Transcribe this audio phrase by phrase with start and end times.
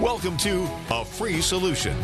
[0.00, 1.96] Welcome to A Free Solution.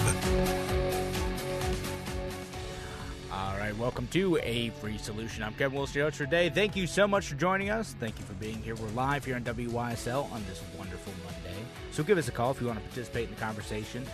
[3.32, 5.42] All right, welcome to A Free Solution.
[5.42, 6.50] I'm Kevin Wilson, your today.
[6.50, 7.96] Thank you so much for joining us.
[7.98, 8.74] Thank you for being here.
[8.76, 11.58] We're live here on WYSL on this wonderful Monday.
[11.90, 14.04] So give us a call if you want to participate in the conversation.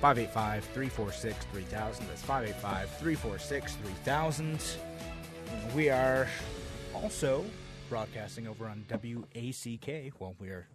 [0.00, 2.08] 585 346 3000.
[2.08, 4.64] That's 585 346 3000.
[5.76, 6.26] We are
[6.94, 7.44] also
[7.88, 10.12] broadcasting over on WACK.
[10.18, 10.66] Well, we're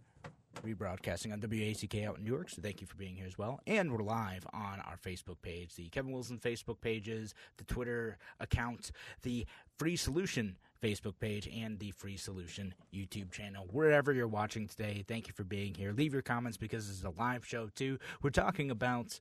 [0.61, 3.59] rebroadcasting on WACK out in Newark, so thank you for being here as well.
[3.67, 8.91] And we're live on our Facebook page, the Kevin Wilson Facebook pages, the Twitter account,
[9.23, 9.45] the
[9.77, 13.67] Free Solution Facebook page, and the Free Solution YouTube channel.
[13.71, 15.91] Wherever you're watching today, thank you for being here.
[15.91, 17.97] Leave your comments because this is a live show, too.
[18.21, 19.19] We're talking about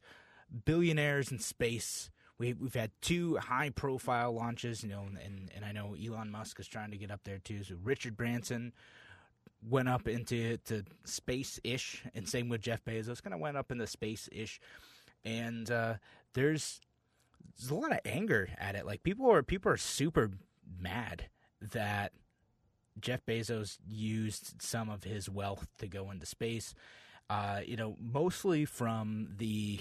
[0.64, 2.10] billionaires in space.
[2.38, 6.58] We, we've had two high profile launches, you know, and, and I know Elon Musk
[6.58, 7.62] is trying to get up there too.
[7.62, 8.72] So Richard Branson
[9.68, 13.70] went up into to space ish, and same with Jeff Bezos, kind of went up
[13.70, 14.60] into space ish.
[15.24, 15.94] And uh,
[16.34, 16.80] there's
[17.56, 18.86] there's a lot of anger at it.
[18.86, 20.30] Like people are people are super
[20.80, 21.26] mad
[21.60, 22.12] that
[23.00, 26.74] Jeff Bezos used some of his wealth to go into space.
[27.30, 29.80] Uh, you know, mostly from the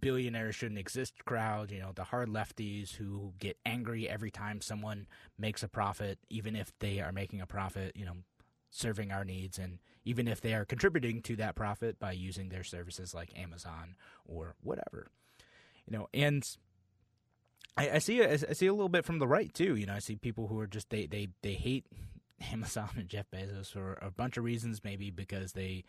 [0.00, 5.06] billionaires shouldn't exist crowd, you know, the hard lefties who get angry every time someone
[5.38, 8.16] makes a profit, even if they are making a profit, you know,
[8.72, 12.64] serving our needs and even if they are contributing to that profit by using their
[12.64, 13.94] services like Amazon
[14.26, 15.08] or whatever.
[15.86, 16.44] You know, and
[17.76, 19.76] I, I see I see a little bit from the right too.
[19.76, 21.86] You know, I see people who are just they they they hate
[22.52, 24.82] Amazon and Jeff Bezos for a bunch of reasons.
[24.82, 25.84] Maybe because they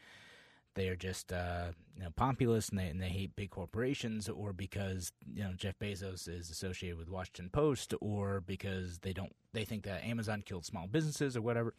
[0.76, 4.54] they are just uh, you know populist and they and they hate big corporations, or
[4.54, 9.66] because you know Jeff Bezos is associated with Washington Post, or because they don't they
[9.66, 11.74] think that Amazon killed small businesses or whatever.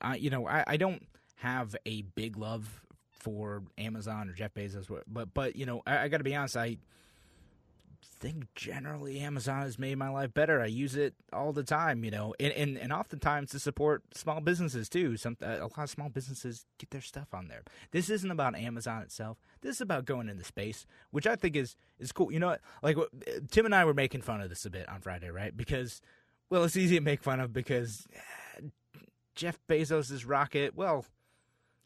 [0.00, 4.86] I, you know, I, I don't have a big love for Amazon or Jeff Bezos,
[5.06, 6.78] but but you know, I, I got to be honest, I
[8.24, 10.60] think generally Amazon has made my life better.
[10.60, 14.40] I use it all the time, you know, and and, and oftentimes to support small
[14.40, 15.16] businesses too.
[15.16, 17.62] Some uh, a lot of small businesses get their stuff on there.
[17.90, 19.38] This isn't about Amazon itself.
[19.60, 22.32] This is about going into space, which I think is is cool.
[22.32, 22.56] You know?
[22.82, 22.96] Like
[23.50, 25.54] Tim and I were making fun of this a bit on Friday, right?
[25.56, 26.00] Because
[26.50, 28.18] well, it's easy to make fun of because eh,
[29.34, 31.04] Jeff Bezos' rocket, well,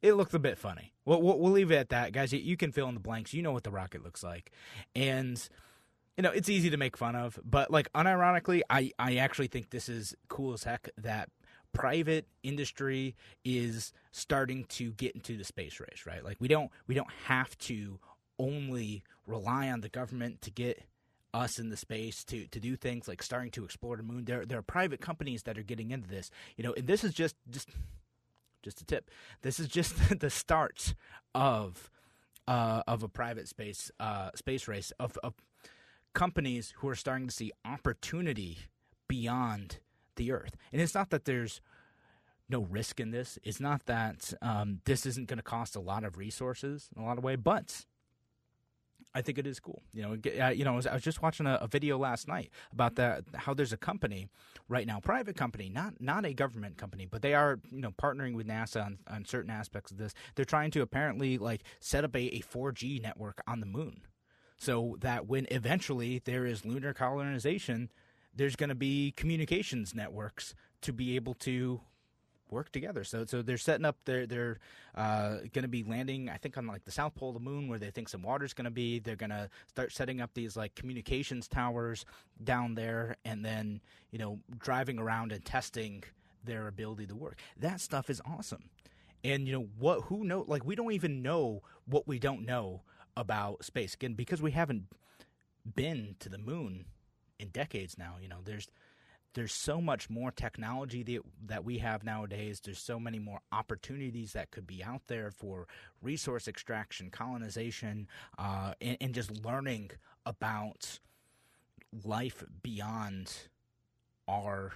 [0.03, 0.93] it looked a bit funny.
[1.05, 2.33] We'll, we'll, we'll leave it at that, guys.
[2.33, 3.35] You can fill in the blanks.
[3.35, 4.53] You know what the rocket looks like,
[4.95, 5.49] and
[6.17, 7.39] you know it's easy to make fun of.
[7.45, 11.31] But like unironically, I I actually think this is cool as heck that
[11.73, 13.15] private industry
[13.45, 16.05] is starting to get into the space race.
[16.07, 16.25] Right?
[16.25, 17.99] Like we don't we don't have to
[18.39, 20.83] only rely on the government to get
[21.39, 24.25] us in the space to to do things like starting to explore the moon.
[24.25, 26.31] There there are private companies that are getting into this.
[26.57, 27.69] You know, and this is just just
[28.63, 29.11] just a tip.
[29.43, 30.95] This is just the start
[31.35, 31.91] of
[32.47, 35.35] uh, of a private space uh, space race of, of
[36.15, 38.59] companies who are starting to see opportunity
[39.07, 39.79] beyond
[40.17, 40.57] the Earth.
[40.73, 41.61] And it's not that there's
[42.49, 43.39] no risk in this.
[43.45, 47.07] It's not that um, this isn't going to cost a lot of resources in a
[47.07, 47.85] lot of way, but
[49.19, 49.83] I think it is cool.
[49.93, 52.51] You know, you know, I was, I was just watching a, a, video last night
[52.73, 54.29] about that how there's a company
[54.69, 58.37] right now, private company, not not a government company, but they are you know partnering
[58.37, 60.15] with NASA on, on certain aspects of this.
[60.37, 64.03] They're trying to apparently like set up a, a 4G network on the moon,
[64.57, 67.91] so that when eventually there is lunar colonization,
[68.33, 71.81] there's going to be communications networks to be able to
[72.51, 73.05] work together.
[73.05, 73.97] So so they're setting up.
[74.05, 74.59] They're they're
[74.95, 76.29] uh, going to be landing.
[76.29, 78.55] I think on like the south pole of the moon, where they think some water's
[78.55, 78.99] going to be.
[78.99, 82.05] They're going to start setting up these like communications towers
[82.43, 83.81] down there, and then
[84.11, 86.05] you know driving around and testing
[86.45, 87.39] their ability to work.
[87.59, 88.71] That stuff is awesome.
[89.25, 90.03] And you know what?
[90.05, 90.45] Who know?
[90.47, 92.83] Like we don't even know what we don't know
[93.17, 94.85] about space again because we haven't
[95.75, 96.87] been to the moon
[97.39, 98.15] in decades now.
[98.21, 98.69] You know, there's
[99.35, 102.61] there's so much more technology that, that we have nowadays.
[102.61, 105.67] There's so many more opportunities that could be out there for
[106.03, 108.09] resource extraction, colonization,
[108.39, 109.91] uh, and, and just learning
[110.27, 110.99] about
[112.05, 113.35] life beyond
[114.27, 114.73] our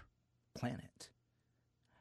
[0.54, 1.10] planet.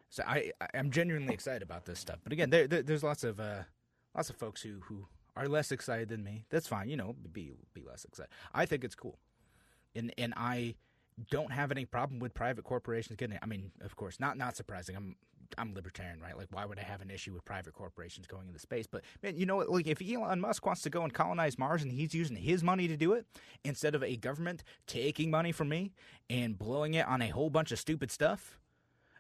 [0.09, 2.19] So I, I'm genuinely excited about this stuff.
[2.23, 3.63] But again, there, there, there's lots of uh,
[4.13, 6.89] lots of folks who, who are less excited than me, that's fine.
[6.89, 8.31] You know, be be less excited.
[8.53, 9.17] I think it's cool,
[9.95, 10.75] and and I
[11.29, 13.39] don't have any problem with private corporations getting it.
[13.43, 14.95] I mean, of course, not not surprising.
[14.95, 15.15] I'm
[15.57, 16.37] I'm libertarian, right?
[16.37, 18.87] Like, why would I have an issue with private corporations going into space?
[18.87, 19.57] But man, you know?
[19.57, 22.87] Like, if Elon Musk wants to go and colonize Mars and he's using his money
[22.87, 23.25] to do it
[23.63, 25.91] instead of a government taking money from me
[26.29, 28.57] and blowing it on a whole bunch of stupid stuff.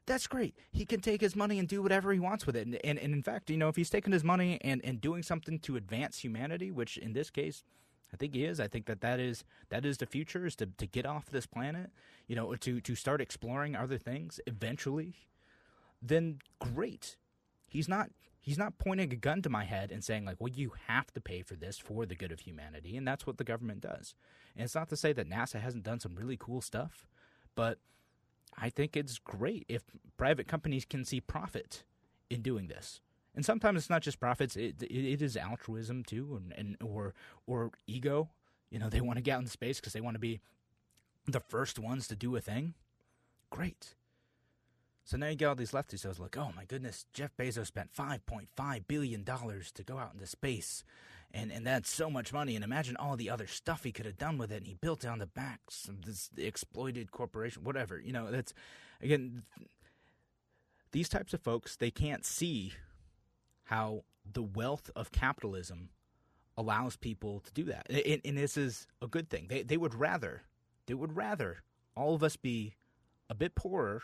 [0.07, 0.55] That's great.
[0.71, 2.65] He can take his money and do whatever he wants with it.
[2.65, 5.23] And, and, and in fact, you know, if he's taking his money and, and doing
[5.23, 7.63] something to advance humanity, which in this case,
[8.13, 8.59] I think he is.
[8.59, 11.45] I think that that is that is the future is to, to get off this
[11.45, 11.91] planet,
[12.27, 15.15] you know, to to start exploring other things eventually.
[16.01, 17.17] Then great.
[17.67, 18.09] He's not
[18.41, 21.21] he's not pointing a gun to my head and saying like, "Well, you have to
[21.21, 24.13] pay for this for the good of humanity." And that's what the government does.
[24.55, 27.07] And it's not to say that NASA hasn't done some really cool stuff,
[27.55, 27.79] but
[28.57, 29.83] I think it's great if
[30.17, 31.83] private companies can see profit
[32.29, 32.99] in doing this
[33.35, 37.13] and sometimes it's not just profits; it it, it is altruism too, and, and or
[37.47, 38.29] or ego.
[38.69, 40.39] You know, they want to get out in space because they want to be
[41.27, 42.73] the first ones to do a thing.
[43.49, 43.95] Great.
[45.03, 46.05] So now you get all these lefties.
[46.05, 49.97] Was like, oh my goodness, Jeff Bezos spent five point five billion dollars to go
[49.97, 50.83] out into space,
[51.33, 52.55] and and that's so much money.
[52.55, 54.57] And imagine all the other stuff he could have done with it.
[54.57, 57.99] And he built it on the backs of this exploited corporation, whatever.
[57.99, 58.53] You know, that's
[59.01, 59.43] again.
[60.93, 62.73] These types of folks, they can't see
[63.71, 65.89] how the wealth of capitalism
[66.57, 67.89] allows people to do that.
[67.89, 69.47] And, and, this is a good thing.
[69.49, 70.43] They, they would rather,
[70.87, 71.63] they would rather
[71.95, 72.75] all of us be
[73.29, 74.01] a bit poorer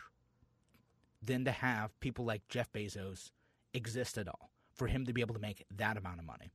[1.22, 3.30] than to have people like Jeff Bezos
[3.74, 6.50] exist at all, for him to be able to make that amount of money.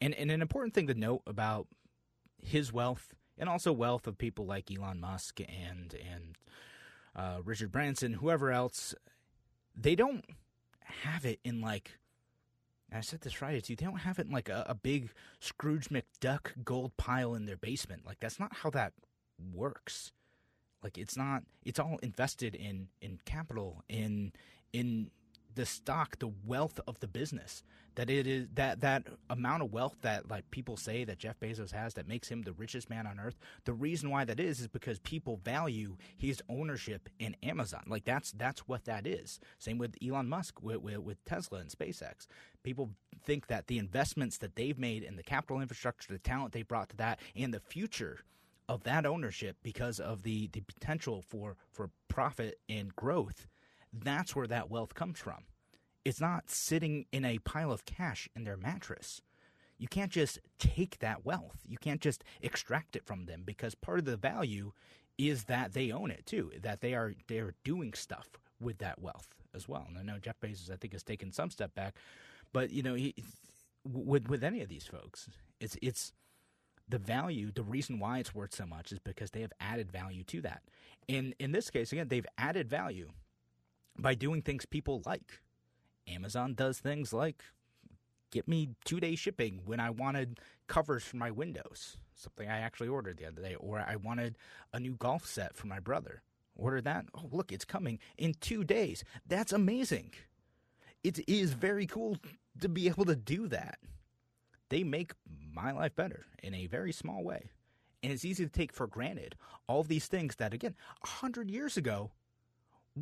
[0.00, 1.66] And, and an important thing to note about
[2.40, 6.36] his wealth and also wealth of people like Elon Musk and and
[7.16, 8.94] uh, Richard Branson, whoever else,
[9.74, 10.24] they don't
[11.02, 11.98] have it in like
[12.92, 13.76] I said this Friday too.
[13.76, 17.56] They don't have it in like a, a, big Scrooge McDuck gold pile in their
[17.56, 18.06] basement.
[18.06, 18.92] Like that's not how that
[19.52, 20.12] works.
[20.82, 21.42] Like it's not.
[21.64, 24.32] It's all invested in in capital in
[24.72, 25.10] in
[25.58, 27.64] the stock, the wealth of the business.
[27.96, 31.72] That it is that that amount of wealth that like people say that Jeff Bezos
[31.72, 33.36] has that makes him the richest man on earth.
[33.64, 37.82] The reason why that is is because people value his ownership in Amazon.
[37.88, 39.40] Like that's that's what that is.
[39.58, 42.28] Same with Elon Musk with, with, with Tesla and SpaceX.
[42.62, 42.90] People
[43.24, 46.90] think that the investments that they've made in the capital infrastructure, the talent they brought
[46.90, 48.20] to that, and the future
[48.68, 53.48] of that ownership because of the, the potential for, for profit and growth
[53.92, 55.44] that's where that wealth comes from.
[56.04, 59.20] It's not sitting in a pile of cash in their mattress.
[59.78, 61.60] You can't just take that wealth.
[61.66, 64.72] You can't just extract it from them because part of the value
[65.18, 68.28] is that they own it too, that they are they are doing stuff
[68.60, 69.84] with that wealth as well.
[69.88, 71.96] And I know Jeff Bezos I think has taken some step back,
[72.52, 73.14] but you know, he,
[73.84, 75.28] with with any of these folks,
[75.60, 76.12] it's it's
[76.88, 80.24] the value, the reason why it's worth so much is because they have added value
[80.24, 80.62] to that.
[81.06, 83.10] In in this case, again, they've added value
[83.98, 85.40] by doing things people like.
[86.06, 87.42] Amazon does things like
[88.30, 92.88] get me two day shipping when I wanted covers for my windows, something I actually
[92.88, 94.36] ordered the other day, or I wanted
[94.72, 96.22] a new golf set for my brother.
[96.56, 97.06] Order that.
[97.14, 99.04] Oh, look, it's coming in two days.
[99.26, 100.12] That's amazing.
[101.04, 102.18] It is very cool
[102.60, 103.78] to be able to do that.
[104.68, 105.12] They make
[105.54, 107.50] my life better in a very small way.
[108.02, 109.36] And it's easy to take for granted
[109.68, 112.10] all these things that, again, a hundred years ago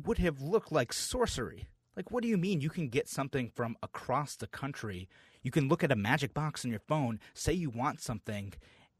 [0.05, 1.67] would have looked like sorcery.
[1.95, 5.09] Like, what do you mean you can get something from across the country?
[5.41, 8.53] You can look at a magic box on your phone, say you want something,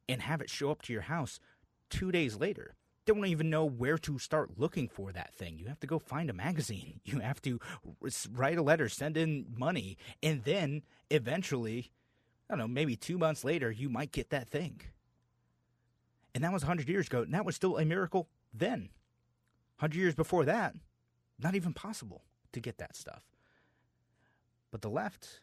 [0.10, 1.40] and have it show up to your house
[1.90, 2.76] two days later.
[3.06, 5.58] They don't even know where to start looking for that thing.
[5.58, 7.00] You have to go find a magazine.
[7.06, 7.60] You have to
[8.32, 11.92] write a letter, send in money, and then eventually,
[12.50, 14.82] I don't know, maybe two months later, you might get that thing.
[16.34, 18.90] And that was 100 years ago, and that was still a miracle then.
[19.80, 20.76] 100 years before that,
[21.40, 23.24] not even possible to get that stuff.
[24.72, 25.42] But the left,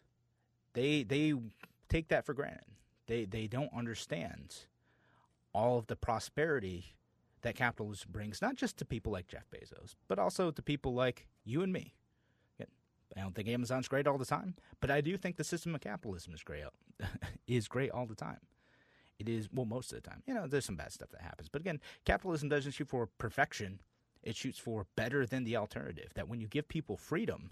[0.75, 1.35] they they
[1.89, 2.65] take that for granted.
[3.07, 4.57] They they don't understand
[5.53, 6.97] all of the prosperity
[7.43, 11.27] that capitalism brings, not just to people like Jeff Bezos, but also to people like
[11.45, 11.95] you and me.
[13.17, 15.81] I don't think Amazon's great all the time, but I do think the system of
[15.81, 16.65] capitalism is great
[17.47, 18.41] is great all the time.
[19.19, 20.23] It is well most of the time.
[20.27, 23.81] You know, there's some bad stuff that happens, but again, capitalism doesn't shoot for perfection
[24.25, 26.11] it shoots for better than the alternative.
[26.15, 27.51] That when you give people freedom,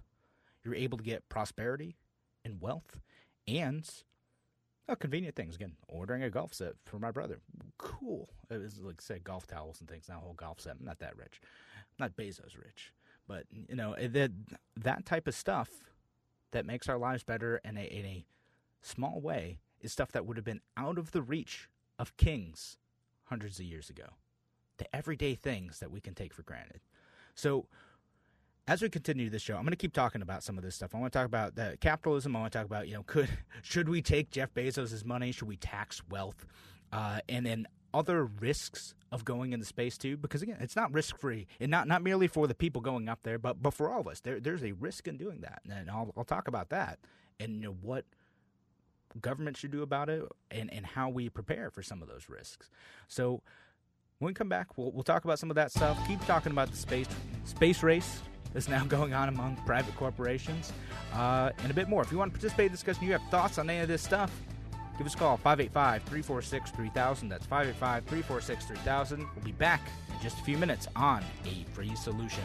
[0.65, 1.97] you're able to get prosperity
[2.45, 3.01] and wealth
[3.47, 3.89] and
[4.89, 5.55] oh, convenient things.
[5.55, 7.41] Again, ordering a golf set for my brother.
[7.79, 8.29] Cool.
[8.51, 10.77] It was like say golf towels and things, not a whole golf set.
[10.81, 11.41] I'm not that rich.
[11.79, 12.93] I'm not Bezos rich.
[13.29, 14.33] But you know, that
[14.77, 15.69] that type of stuff
[16.51, 18.25] that makes our lives better in a in a
[18.81, 22.79] small way is stuff that would have been out of the reach of kings
[23.25, 24.11] hundreds of years ago.
[24.93, 26.81] Everyday things that we can take for granted.
[27.35, 27.67] So,
[28.69, 30.95] as we continue this show, I'm going to keep talking about some of this stuff.
[30.95, 32.37] I want to talk about the capitalism.
[32.37, 33.29] I want to talk about, you know, could
[33.63, 35.33] should we take Jeff Bezos' money?
[35.33, 36.47] Should we tax wealth?
[36.93, 41.19] Uh, and then other risks of going into space too, because again, it's not risk
[41.19, 44.01] free, and not not merely for the people going up there, but but for all
[44.01, 44.21] of us.
[44.21, 46.99] There, there's a risk in doing that, and I'll I'll talk about that,
[47.39, 48.07] and you know what
[49.21, 52.71] government should do about it, and and how we prepare for some of those risks.
[53.09, 53.43] So
[54.23, 55.99] when we come back, we'll we'll talk about some of that stuff.
[56.07, 57.09] Keep talking about the space
[57.45, 58.21] space race
[58.55, 60.73] that's now going on among private corporations,
[61.15, 62.03] uh, and a bit more.
[62.03, 64.03] If you want to participate in the discussion, you have thoughts on any of this
[64.03, 64.31] stuff
[64.99, 67.29] Give us a call, 585 346 3000.
[67.29, 69.27] That's 585 346 3000.
[69.35, 69.81] We'll be back
[70.15, 72.45] in just a few minutes on A Free Solution.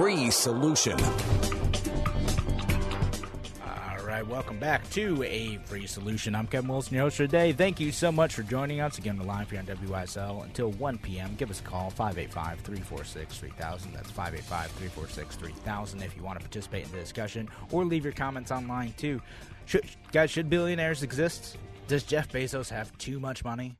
[0.00, 0.98] Free solution.
[3.62, 6.34] All right, welcome back to A Free Solution.
[6.34, 7.52] I'm Kevin Wilson, your host for today.
[7.52, 8.96] Thank you so much for joining us.
[8.96, 11.34] Again, we're live here on WYSL until 1 p.m.
[11.36, 13.92] Give us a call, 585 346 3000.
[13.92, 18.14] That's 585 346 3000 if you want to participate in the discussion or leave your
[18.14, 19.20] comments online too.
[19.66, 21.58] Should, guys, should billionaires exist?
[21.88, 23.76] Does Jeff Bezos have too much money?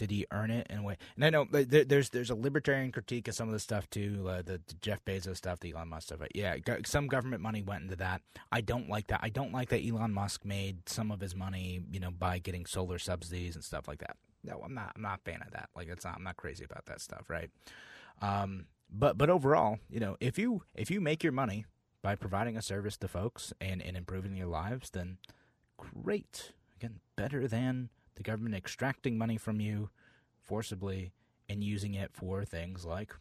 [0.00, 0.96] Did he earn it in a way?
[1.14, 4.38] And I know there's there's a libertarian critique of some of the stuff too, uh,
[4.38, 6.20] the, the, Jeff Bezos stuff, the Elon Musk stuff.
[6.34, 8.22] Yeah, some government money went into that.
[8.50, 9.20] I don't like that.
[9.22, 12.64] I don't like that Elon Musk made some of his money, you know, by getting
[12.64, 14.16] solar subsidies and stuff like that.
[14.42, 14.92] No, I'm not.
[14.96, 15.68] I'm not a fan of that.
[15.76, 16.14] Like, it's not.
[16.16, 17.50] I'm not crazy about that stuff, right?
[18.22, 21.66] Um, but but overall, you know, if you if you make your money
[22.00, 25.18] by providing a service to folks and, and improving their lives, then
[25.76, 26.52] great.
[26.76, 29.90] Again, better than the government extracting money from you
[30.42, 31.12] forcibly
[31.48, 33.14] and using it for things like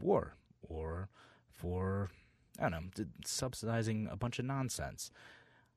[0.00, 1.08] war or
[1.50, 2.10] for,
[2.58, 5.10] I don't know, subsidizing a bunch of nonsense.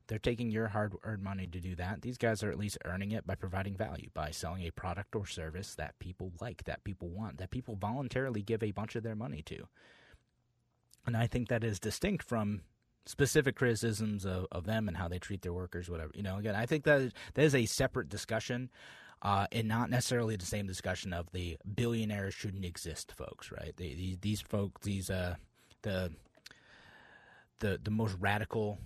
[0.08, 2.02] They're taking your hard earned money to do that.
[2.02, 5.26] These guys are at least earning it by providing value, by selling a product or
[5.26, 9.16] service that people like, that people want, that people voluntarily give a bunch of their
[9.16, 9.68] money to.
[11.06, 12.62] And I think that is distinct from
[13.08, 16.12] specific criticisms of, of them and how they treat their workers, whatever.
[16.14, 18.70] You know, again, I think that that is a separate discussion,
[19.22, 23.52] uh, and not necessarily the same discussion of the billionaires shouldn't exist, folks.
[23.52, 23.74] Right?
[23.76, 25.36] They, these these folks, these uh,
[25.82, 26.12] the
[27.60, 28.78] the the most radical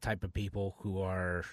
[0.00, 1.44] type of people who are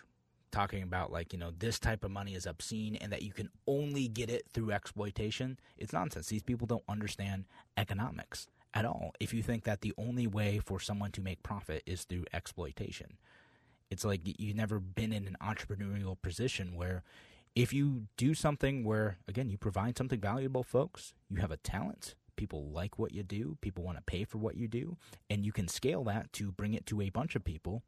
[0.52, 3.50] talking about like you know this type of money is obscene and that you can
[3.68, 7.46] only get it through exploitation it's nonsense these people don't understand
[7.78, 11.84] economics at all if you think that the only way for someone to make profit
[11.86, 13.18] is through exploitation.
[13.90, 17.04] It's like you've never been in an entrepreneurial position where
[17.56, 22.14] if you do something where, again, you provide something valuable, folks, you have a talent,
[22.36, 24.98] people like what you do, people want to pay for what you do,
[25.30, 27.82] and you can scale that to bring it to a bunch of people,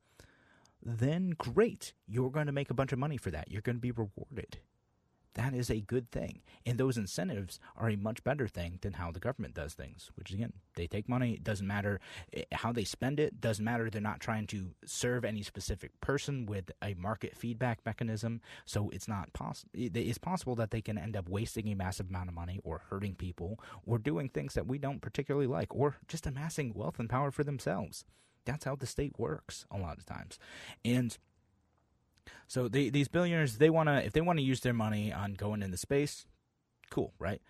[0.83, 1.93] then great.
[2.07, 3.51] You're going to make a bunch of money for that.
[3.51, 4.57] You're going to be rewarded
[5.35, 6.41] that is a good thing.
[6.65, 10.31] And those incentives are a much better thing than how the government does things, which
[10.31, 11.33] again, they take money.
[11.33, 11.99] It doesn't matter
[12.33, 13.39] eh, how they spend it.
[13.39, 13.89] Doesn't matter.
[13.89, 18.41] They're not trying to serve any specific person with a market feedback mechanism.
[18.65, 19.71] So it's not possible.
[19.73, 23.15] It's possible that they can end up wasting a massive amount of money or hurting
[23.15, 27.31] people or doing things that we don't particularly like or just amassing wealth and power
[27.31, 28.03] for themselves.
[28.45, 30.39] That's how the state works a lot of times.
[30.83, 31.17] And
[32.47, 35.61] so these billionaires, they want to if they want to use their money on going
[35.61, 36.25] into space,
[36.89, 37.41] cool, right?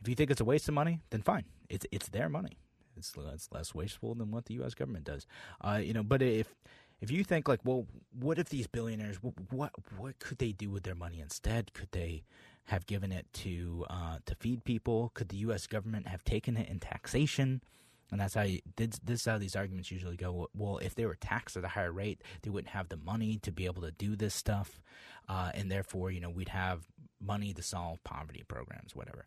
[0.00, 1.44] If you think it's a waste of money, then fine.
[1.68, 2.58] It's it's their money.
[2.96, 4.74] It's, it's less wasteful than what the U.S.
[4.74, 5.26] government does.
[5.60, 6.54] Uh, you know, but if
[7.00, 9.16] if you think like, well, what if these billionaires,
[9.50, 11.72] what what could they do with their money instead?
[11.72, 12.24] Could they
[12.66, 15.10] have given it to uh, to feed people?
[15.14, 15.66] Could the U.S.
[15.66, 17.62] government have taken it in taxation?
[18.10, 20.48] And that's how you, this, this is how these arguments usually go.
[20.54, 23.52] Well, if they were taxed at a higher rate, they wouldn't have the money to
[23.52, 24.80] be able to do this stuff,
[25.28, 26.86] uh, and therefore, you know, we'd have
[27.20, 29.26] money to solve poverty programs, whatever.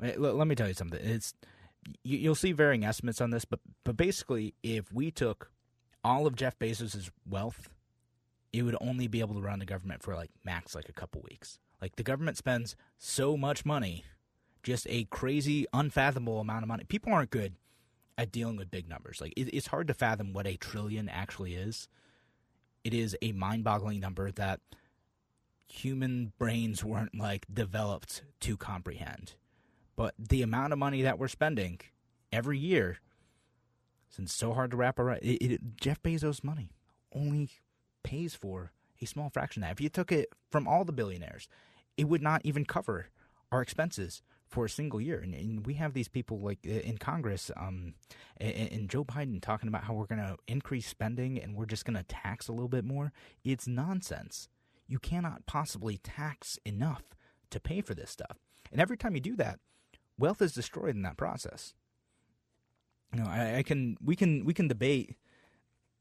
[0.00, 1.00] I mean, l- let me tell you something.
[1.00, 1.34] It's
[2.02, 5.50] you, you'll see varying estimates on this, but but basically, if we took
[6.04, 7.68] all of Jeff Bezos' wealth,
[8.52, 11.22] it would only be able to run the government for like max like a couple
[11.22, 11.58] weeks.
[11.80, 14.04] Like the government spends so much money,
[14.62, 16.84] just a crazy, unfathomable amount of money.
[16.84, 17.54] People aren't good
[18.18, 19.20] at dealing with big numbers.
[19.20, 21.88] Like it, it's hard to fathom what a trillion actually is.
[22.84, 24.60] It is a mind-boggling number that
[25.68, 29.34] human brains weren't like developed to comprehend.
[29.96, 31.80] But the amount of money that we're spending
[32.32, 32.98] every year,
[34.08, 36.70] since so hard to wrap around, it, it, Jeff Bezos' money
[37.14, 37.50] only
[38.02, 39.72] pays for a small fraction of that.
[39.72, 41.48] If you took it from all the billionaires,
[41.96, 43.06] it would not even cover
[43.52, 45.20] our expenses for a single year.
[45.20, 47.94] And, and, we have these people like in Congress, um,
[48.38, 51.84] and, and Joe Biden talking about how we're going to increase spending and we're just
[51.84, 53.12] going to tax a little bit more.
[53.44, 54.48] It's nonsense.
[54.86, 57.02] You cannot possibly tax enough
[57.50, 58.38] to pay for this stuff.
[58.72, 59.58] And every time you do that,
[60.18, 61.74] wealth is destroyed in that process.
[63.12, 65.16] You know, I, I can we can we can debate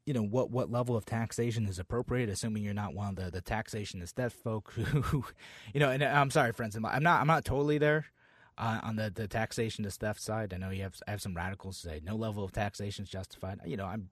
[0.06, 3.32] you know what what level of taxation is appropriate, assuming you're not one of the,
[3.32, 5.26] the taxation is death folk who,
[5.74, 5.90] you know.
[5.90, 8.08] And I'm sorry, friends, I'm not I'm not totally there
[8.58, 10.54] uh, on the, the taxation to theft side.
[10.54, 13.60] I know you have I have some radicals say no level of taxation is justified.
[13.66, 14.10] You know, I'm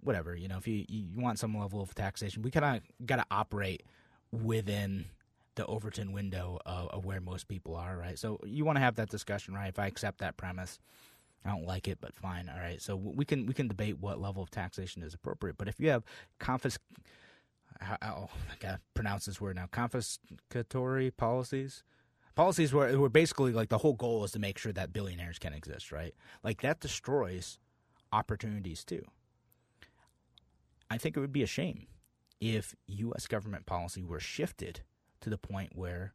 [0.00, 0.34] whatever.
[0.34, 3.26] You know, if you you want some level of taxation, we kind of got to
[3.30, 3.82] operate
[4.30, 5.06] within
[5.54, 8.16] the Overton window of, of, where most people are, right?
[8.16, 9.68] So you want to have that discussion, right?
[9.68, 10.78] If I accept that premise,
[11.44, 12.80] I don't like it, but fine, all right.
[12.80, 15.58] So we can we can debate what level of taxation is appropriate.
[15.58, 16.04] But if you have
[16.40, 16.78] confisc,
[17.82, 21.82] oh, I gotta pronounce this word now, confiscatory policies
[22.38, 25.52] policies were were basically like the whole goal is to make sure that billionaires can
[25.52, 26.14] exist, right?
[26.44, 27.58] Like that destroys
[28.12, 29.02] opportunities too.
[30.88, 31.88] I think it would be a shame
[32.40, 33.26] if U.S.
[33.26, 34.82] government policy were shifted
[35.20, 36.14] to the point where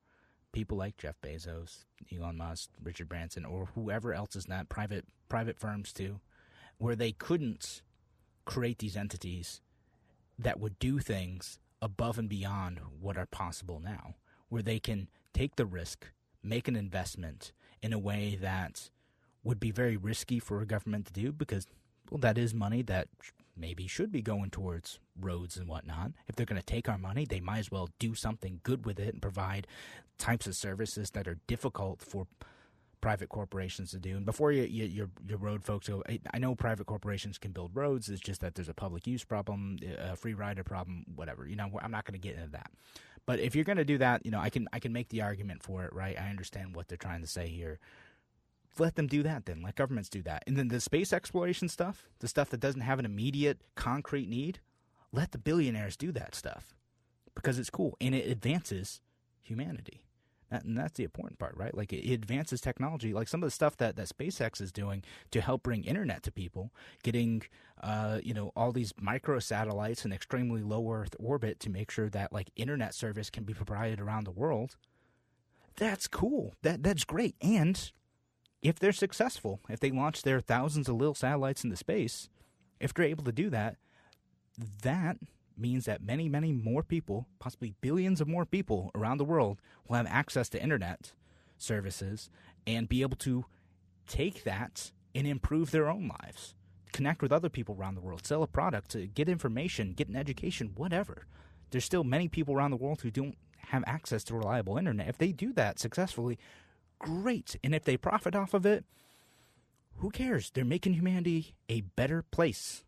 [0.53, 5.59] people like Jeff Bezos, Elon Musk, Richard Branson, or whoever else is not private private
[5.59, 6.21] firms too,
[6.77, 7.81] where they couldn't
[8.45, 9.59] create these entities
[10.39, 14.15] that would do things above and beyond what are possible now,
[14.47, 16.07] where they can take the risk,
[16.43, 18.89] make an investment in a way that
[19.43, 21.67] would be very risky for a government to do because,
[22.09, 23.07] well, that is money that
[23.55, 26.11] maybe should be going towards roads and whatnot.
[26.27, 28.99] If they're going to take our money, they might as well do something good with
[28.99, 29.67] it and provide
[30.17, 32.27] types of services that are difficult for
[33.03, 34.15] private corporations to do.
[34.15, 37.51] And before you, you your your road folks go, I, I, know private corporations can
[37.51, 38.07] build roads.
[38.07, 41.45] It's just that there's a public use problem, uh, a free rider problem, whatever.
[41.45, 42.71] You know, I'm not going to get into that.
[43.25, 45.21] But if you're going to do that, you know, I can I can make the
[45.21, 46.19] argument for it, right?
[46.19, 47.79] I understand what they're trying to say here.
[48.79, 49.61] Let them do that then.
[49.61, 50.43] Let governments do that.
[50.47, 54.59] And then the space exploration stuff, the stuff that doesn't have an immediate concrete need,
[55.11, 56.73] let the billionaires do that stuff
[57.35, 58.99] because it's cool and it advances
[59.41, 60.03] humanity.
[60.61, 61.75] And that's the important part, right?
[61.75, 65.41] Like it, advances technology, like some of the stuff that, that SpaceX is doing to
[65.41, 66.71] help bring internet to people,
[67.03, 67.43] getting,
[67.81, 72.09] uh, you know, all these micro satellites in extremely low Earth orbit to make sure
[72.09, 74.77] that like internet service can be provided around the world.
[75.75, 76.53] That's cool.
[76.61, 77.35] That that's great.
[77.41, 77.91] And
[78.61, 82.29] if they're successful, if they launch their thousands of little satellites into space,
[82.79, 83.77] if they're able to do that,
[84.83, 85.17] that
[85.57, 89.97] means that many, many more people, possibly billions of more people around the world, will
[89.97, 91.13] have access to internet
[91.57, 92.29] services
[92.65, 93.45] and be able to
[94.07, 96.55] take that and improve their own lives,
[96.91, 100.15] connect with other people around the world, sell a product, to get information, get an
[100.15, 101.25] education, whatever.
[101.71, 103.37] There's still many people around the world who don't
[103.67, 105.07] have access to reliable internet.
[105.07, 106.37] If they do that successfully,
[106.99, 107.55] great.
[107.63, 108.85] And if they profit off of it,
[109.97, 110.49] who cares?
[110.49, 112.83] They're making humanity a better place.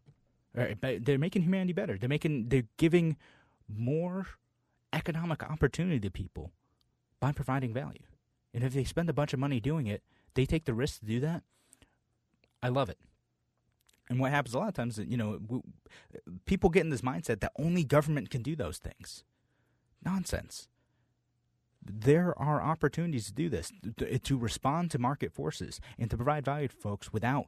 [0.55, 1.97] Right, they're making humanity better.
[1.97, 3.17] They're making they're giving
[3.67, 4.27] more
[4.93, 6.51] economic opportunity to people
[7.19, 8.05] by providing value.
[8.53, 10.01] And if they spend a bunch of money doing it,
[10.33, 11.43] they take the risk to do that.
[12.63, 12.97] I love it.
[14.09, 15.39] And what happens a lot of times is, you know,
[16.45, 19.23] people get in this mindset that only government can do those things.
[20.05, 20.69] Nonsense.
[21.83, 26.45] There are opportunities to do this, to, to respond to market forces and to provide
[26.45, 27.47] value to folks without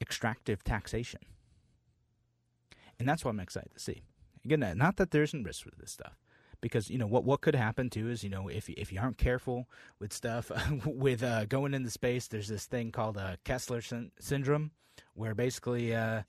[0.00, 1.20] extractive taxation
[3.00, 4.02] and that's what I'm excited to see.
[4.44, 6.20] Again, not that there isn't risk with this stuff,
[6.60, 9.18] because you know what what could happen too is you know if if you aren't
[9.18, 10.52] careful with stuff
[10.86, 13.82] with uh, going into space, there's this thing called uh, Kessler
[14.20, 14.70] syndrome,
[15.14, 16.22] where basically uh,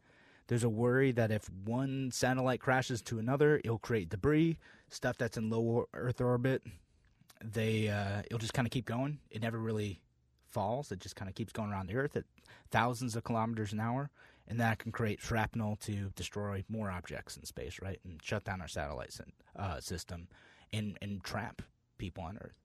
[0.47, 4.57] There's a worry that if one satellite crashes to another, it'll create debris,
[4.89, 6.63] stuff that's in low Earth orbit.
[7.43, 9.19] They uh, it'll just kind of keep going.
[9.29, 10.01] It never really
[10.49, 10.91] falls.
[10.91, 12.25] It just kind of keeps going around the Earth at
[12.69, 14.09] thousands of kilometers an hour,
[14.47, 18.61] and that can create shrapnel to destroy more objects in space, right, and shut down
[18.61, 19.15] our satellite
[19.55, 20.27] uh, system,
[20.73, 21.61] and and trap
[21.97, 22.59] people on Earth.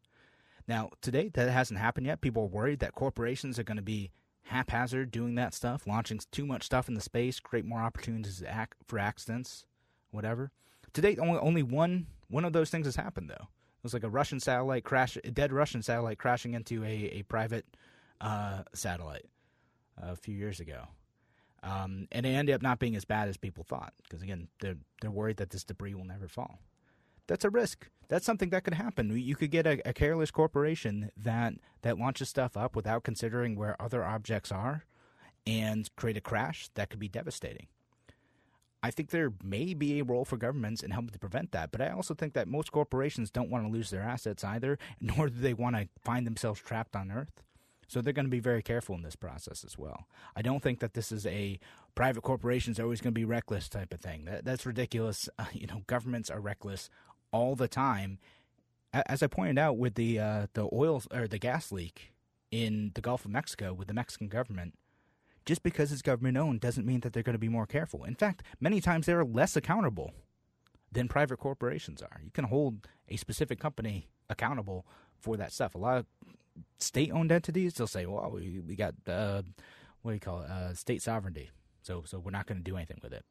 [0.69, 2.21] Now, today that hasn't happened yet.
[2.21, 4.11] People are worried that corporations are going to be
[4.47, 8.43] haphazard doing that stuff, launching too much stuff into space, create more opportunities
[8.87, 9.67] for accidents,
[10.11, 10.51] whatever.
[10.95, 13.35] To date, only only one one of those things has happened though.
[13.35, 17.23] It was like a Russian satellite crash, a dead Russian satellite crashing into a a
[17.23, 17.67] private
[18.21, 19.27] uh, satellite
[20.03, 20.89] uh, a few years ago.
[21.67, 24.77] Um, and it ended up not being as bad as people thought because again, they're
[25.01, 26.61] they're worried that this debris will never fall.
[27.27, 27.89] That's a risk.
[28.09, 29.11] That's something that could happen.
[29.19, 33.81] You could get a, a careless corporation that that launches stuff up without considering where
[33.83, 34.85] other objects are,
[35.45, 37.67] and create a crash that could be devastating.
[38.83, 41.81] I think there may be a role for governments in helping to prevent that, but
[41.81, 45.41] I also think that most corporations don't want to lose their assets either, nor do
[45.41, 47.43] they want to find themselves trapped on Earth.
[47.87, 50.07] So they're going to be very careful in this process as well.
[50.35, 51.59] I don't think that this is a
[51.94, 54.25] private corporations are always going to be reckless type of thing.
[54.25, 55.29] That, that's ridiculous.
[55.38, 56.88] Uh, you know, governments are reckless
[57.31, 58.18] all the time.
[58.92, 62.14] As I pointed out with the uh, the oil or the gas leak
[62.51, 64.75] in the Gulf of Mexico with the Mexican government,
[65.44, 68.05] just because it's government owned doesn't mean that they're going to be more careful.
[68.05, 70.12] In fact, many times they're less accountable
[70.90, 72.20] than private corporations are.
[72.25, 74.87] You can hold a specific company accountable
[75.20, 75.75] for that stuff.
[75.75, 76.07] A lot of
[76.79, 79.42] state owned entities, they'll say, well, we, we got, uh,
[80.03, 81.51] what do you call it, uh, state sovereignty.
[81.83, 83.25] So, so we're not going to do anything with it.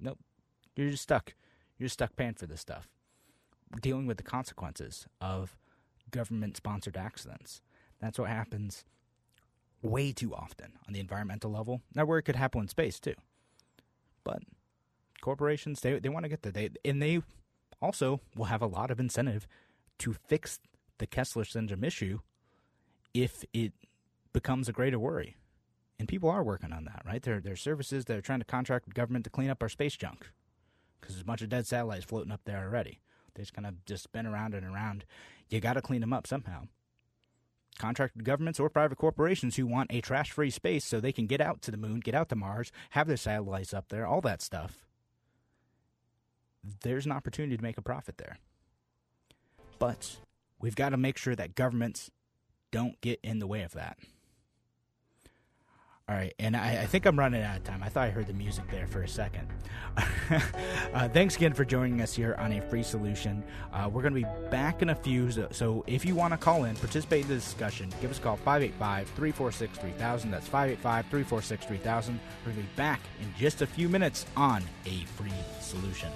[0.00, 0.18] Nope.
[0.74, 1.34] You're just stuck.
[1.78, 2.88] You're stuck paying for this stuff.
[3.82, 5.56] Dealing with the consequences of
[6.10, 7.60] government sponsored accidents.
[8.00, 8.84] That's what happens
[9.82, 11.82] way too often on the environmental level.
[11.94, 13.14] Now, where it could happen in space too.
[14.24, 14.42] But
[15.20, 17.22] corporations, they, they want to get the they and they
[17.80, 19.46] also will have a lot of incentive
[19.98, 20.60] to fix
[20.98, 22.20] the Kessler syndrome issue
[23.22, 23.72] if it
[24.32, 25.36] becomes a greater worry.
[25.98, 27.22] And people are working on that, right?
[27.22, 29.68] There, there are services that are trying to contract with government to clean up our
[29.70, 30.30] space junk
[31.00, 33.00] because there's a bunch of dead satellites floating up there already.
[33.34, 35.06] They just kind of just spin around and around.
[35.48, 36.64] You got to clean them up somehow.
[37.78, 41.40] Contract governments or private corporations who want a trash free space so they can get
[41.40, 44.42] out to the moon, get out to Mars, have their satellites up there, all that
[44.42, 44.86] stuff.
[46.82, 48.38] There's an opportunity to make a profit there.
[49.78, 50.16] But
[50.58, 52.10] we've got to make sure that governments
[52.70, 53.98] don't get in the way of that.
[56.08, 57.82] All right, and I, I, think I'm running out of time.
[57.82, 59.48] I thought I heard the music there for a second.
[60.94, 63.42] uh, thanks again for joining us here on a free solution.
[63.72, 65.32] Uh, we're going to be back in a few.
[65.32, 68.22] So, so if you want to call in, participate in the discussion, give us a
[68.22, 70.30] call 585 346 3000.
[70.30, 72.20] That's 585 346 3000.
[72.20, 76.12] We're going to be back in just a few minutes on a free solution.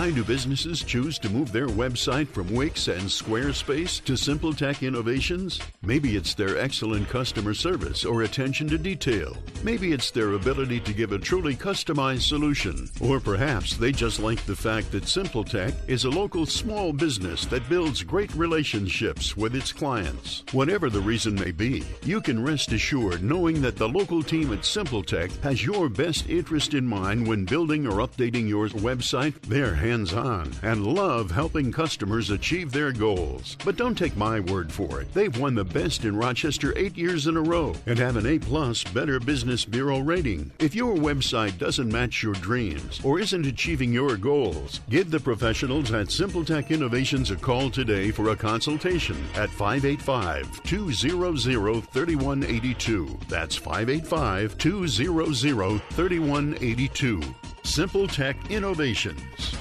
[0.00, 5.60] Why do businesses choose to move their website from Wix and Squarespace to SimpleTech Innovations?
[5.82, 9.36] Maybe it's their excellent customer service or attention to detail.
[9.62, 12.88] Maybe it's their ability to give a truly customized solution.
[13.02, 17.68] Or perhaps they just like the fact that SimpleTech is a local small business that
[17.68, 20.44] builds great relationships with its clients.
[20.52, 24.60] Whatever the reason may be, you can rest assured knowing that the local team at
[24.60, 29.38] SimpleTech has your best interest in mind when building or updating your website.
[29.42, 33.58] They're hands on and love helping customers achieve their goals.
[33.62, 35.12] But don't take my word for it.
[35.12, 38.38] They've won the best in Rochester eight years in a row and have an A
[38.38, 40.50] plus Better Business Bureau rating.
[40.58, 45.92] If your website doesn't match your dreams or isn't achieving your goals, give the professionals
[45.92, 53.18] at SimpleTech Innovations a call today for a consultation at 585 200 3182.
[53.28, 57.22] That's 585 200 3182.
[57.64, 59.56] Simple Tech Innovations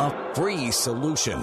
[0.00, 1.40] a free solution.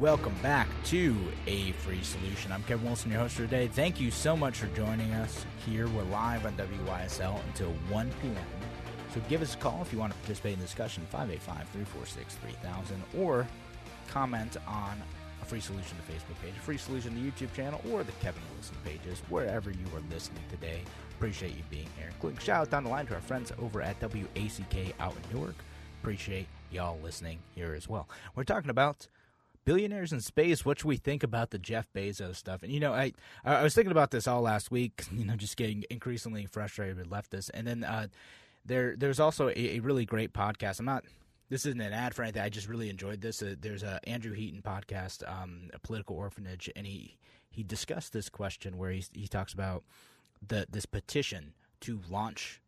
[0.00, 2.52] Welcome back to A Free Solution.
[2.52, 3.66] I'm Kevin Wilson, your host for today.
[3.66, 5.88] Thank you so much for joining us here.
[5.88, 8.36] We're live on WYSL until 1 p.m.
[9.14, 12.34] So give us a call if you want to participate in the discussion, 585 346
[12.34, 13.48] 3000, or
[14.08, 15.00] comment on
[15.40, 18.42] a Free Solution the Facebook page, A Free Solution the YouTube channel, or the Kevin
[18.52, 20.82] Wilson pages, wherever you are listening today.
[21.16, 22.10] Appreciate you being here.
[22.20, 25.54] Quick shout out down the line to our friends over at WACK out in Newark.
[26.02, 28.10] Appreciate y'all listening here as well.
[28.34, 29.08] We're talking about
[29.66, 30.64] billionaires in space.
[30.64, 32.62] What should we think about the Jeff Bezos stuff?
[32.62, 33.12] And you know, I
[33.44, 35.04] I was thinking about this all last week.
[35.12, 37.50] You know, just getting increasingly frustrated with leftists.
[37.52, 38.06] And then uh,
[38.64, 40.78] there there's also a, a, really great podcast.
[40.78, 41.04] I'm not.
[41.48, 42.42] This isn't an ad for anything.
[42.42, 43.42] I just really enjoyed this.
[43.42, 47.18] Uh, there's a Andrew Heaton podcast, um, a political orphanage, and he
[47.50, 49.84] he discussed this question where he he talks about
[50.46, 52.60] the this petition to launch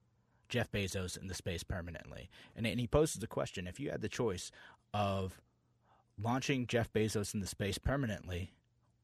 [0.48, 2.30] Jeff Bezos in the space permanently.
[2.56, 4.50] And, and he poses the question if you had the choice
[4.94, 5.40] of
[6.20, 8.52] launching Jeff Bezos into space permanently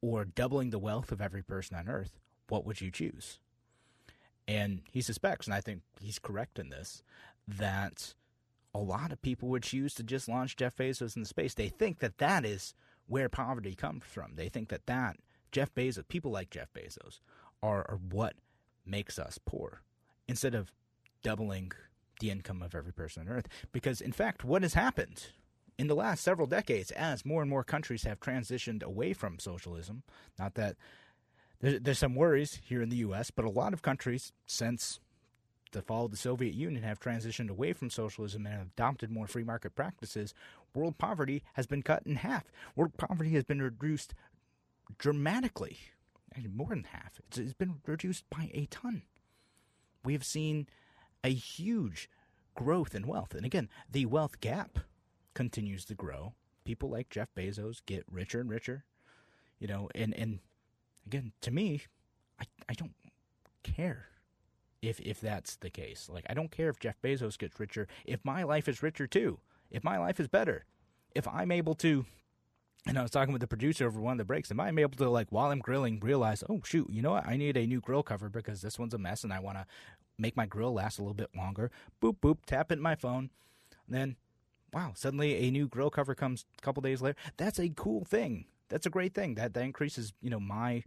[0.01, 3.39] or doubling the wealth of every person on Earth, what would you choose?
[4.47, 7.01] And he suspects, and I think he's correct in this,
[7.47, 8.13] that
[8.73, 11.53] a lot of people would choose to just launch Jeff Bezos into space.
[11.53, 12.73] They think that that is
[13.07, 14.35] where poverty comes from.
[14.35, 15.17] They think that that
[15.51, 17.21] Jeff Bezos, people like Jeff Bezos,
[17.63, 18.35] are, are what
[18.85, 19.81] makes us poor
[20.27, 20.71] instead of
[21.23, 21.71] doubling
[22.19, 23.47] the income of every person on Earth.
[23.71, 25.27] Because, in fact, what has happened
[25.77, 30.03] in the last several decades as more and more countries have transitioned away from socialism.
[30.39, 30.75] Not that
[31.59, 34.99] there's, there's some worries here in the U.S., but a lot of countries since
[35.71, 39.27] the fall of the Soviet Union have transitioned away from socialism and have adopted more
[39.27, 40.33] free market practices.
[40.73, 42.45] World poverty has been cut in half.
[42.75, 44.13] World poverty has been reduced
[44.97, 45.77] dramatically,
[46.33, 47.19] and more than half.
[47.27, 49.03] It's, it's been reduced by a ton.
[50.03, 50.67] We have seen
[51.23, 52.09] a huge
[52.55, 53.33] growth in wealth.
[53.33, 54.79] And again, the wealth gap
[55.35, 56.33] continues to grow.
[56.63, 58.85] People like Jeff Bezos get richer and richer,
[59.59, 60.39] you know, and, and
[61.05, 61.83] again, to me,
[62.39, 62.95] I, I don't
[63.61, 64.07] care
[64.81, 66.09] if if that's the case.
[66.11, 69.39] Like I don't care if Jeff Bezos gets richer, if my life is richer too.
[69.69, 70.65] If my life is better.
[71.13, 72.05] If I'm able to
[72.87, 74.97] and I was talking with the producer over one of the breaks, am I able
[74.97, 77.27] to like while I'm grilling realize, oh shoot, you know what?
[77.27, 79.65] I need a new grill cover because this one's a mess and I want to
[80.17, 81.71] make my grill last a little bit longer.
[82.01, 83.31] Boop boop, tap in my phone.
[83.87, 84.15] Then
[84.75, 87.17] wow, suddenly a new grill cover comes a couple days later.
[87.37, 88.45] That's a cool thing.
[88.67, 89.35] That's a great thing.
[89.35, 90.83] That that increases, you know, my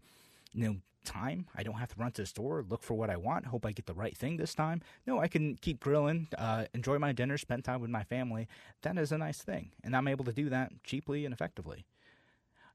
[0.53, 1.46] you know time.
[1.57, 3.72] I don't have to run to the store, look for what I want, hope I
[3.72, 4.83] get the right thing this time.
[5.07, 8.46] No, I can keep grilling, uh, enjoy my dinner, spend time with my family.
[8.83, 11.87] That is a nice thing, and I'm able to do that cheaply and effectively.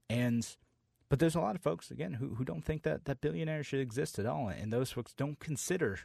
[0.09, 0.47] And
[1.09, 3.81] but there's a lot of folks again who who don't think that that billionaires should
[3.81, 5.99] exist at all, and those folks don't consider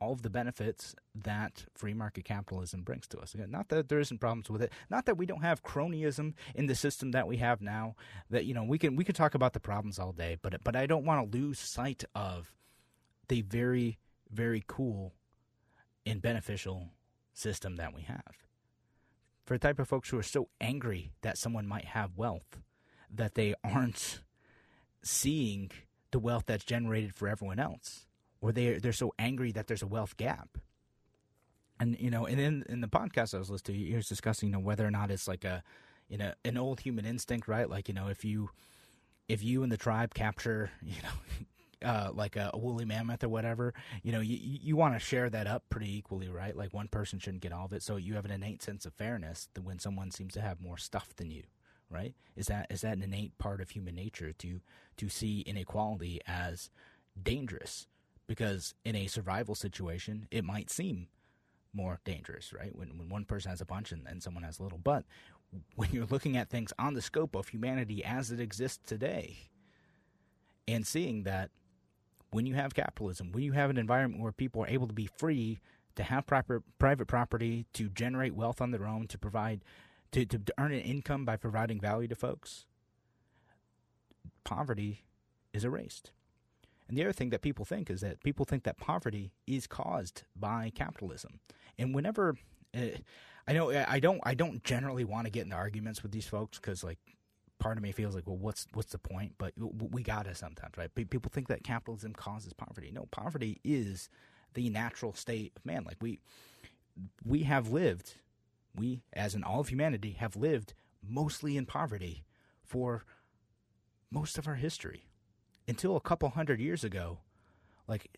[0.00, 3.34] all of the benefits that free market capitalism brings to us.
[3.34, 6.66] Again, not that there isn't problems with it, not that we don't have cronyism in
[6.66, 7.94] the system that we have now.
[8.30, 10.76] That you know we can we can talk about the problems all day, but but
[10.76, 12.52] I don't want to lose sight of
[13.28, 13.98] the very
[14.30, 15.14] very cool
[16.04, 16.90] and beneficial
[17.32, 18.46] system that we have.
[19.44, 22.58] For the type of folks who are so angry that someone might have wealth
[23.12, 24.20] that they aren't
[25.02, 25.70] seeing
[26.10, 28.06] the wealth that's generated for everyone else
[28.40, 30.58] or they they're so angry that there's a wealth gap.
[31.78, 34.48] And you know, and in in the podcast I was listening to, he was discussing
[34.48, 35.62] you know whether or not it's like a
[36.08, 37.68] you know an old human instinct, right?
[37.68, 38.50] Like you know if you
[39.28, 41.46] if you and the tribe capture you know.
[41.84, 45.28] Uh, like a, a, woolly mammoth or whatever, you know, you you want to share
[45.28, 46.56] that up pretty equally, right?
[46.56, 48.94] Like one person shouldn't get all of it, so you have an innate sense of
[48.94, 51.42] fairness that when someone seems to have more stuff than you,
[51.90, 52.14] right?
[52.34, 54.60] Is that is that an innate part of human nature to
[54.96, 56.70] to see inequality as
[57.22, 57.86] dangerous?
[58.26, 61.08] Because in a survival situation, it might seem
[61.72, 62.74] more dangerous, right?
[62.74, 64.78] When when one person has a bunch and, and someone has little.
[64.78, 65.04] But
[65.76, 69.50] when you're looking at things on the scope of humanity as it exists today,
[70.66, 71.50] and seeing that
[72.30, 75.08] when you have capitalism, when you have an environment where people are able to be
[75.16, 75.60] free
[75.94, 79.62] to have proper private property, to generate wealth on their own, to provide,
[80.12, 82.66] to, to, to earn an income by providing value to folks,
[84.44, 85.04] poverty
[85.52, 86.10] is erased.
[86.88, 90.22] And the other thing that people think is that people think that poverty is caused
[90.36, 91.40] by capitalism.
[91.78, 92.36] And whenever
[92.76, 92.98] uh,
[93.48, 96.58] I know I don't I don't generally want to get into arguments with these folks
[96.58, 96.98] because like
[97.58, 99.34] part of me feels like well what's what's the point?
[99.38, 100.94] But we gotta sometimes right.
[100.94, 102.90] People think that capitalism causes poverty.
[102.92, 104.08] No, poverty is
[104.54, 105.84] the natural state of man.
[105.84, 106.20] Like we
[107.24, 108.14] we have lived
[108.74, 110.74] we as in all of humanity have lived
[111.06, 112.24] mostly in poverty
[112.64, 113.04] for
[114.10, 115.05] most of our history
[115.68, 117.18] until a couple hundred years ago,
[117.88, 118.10] like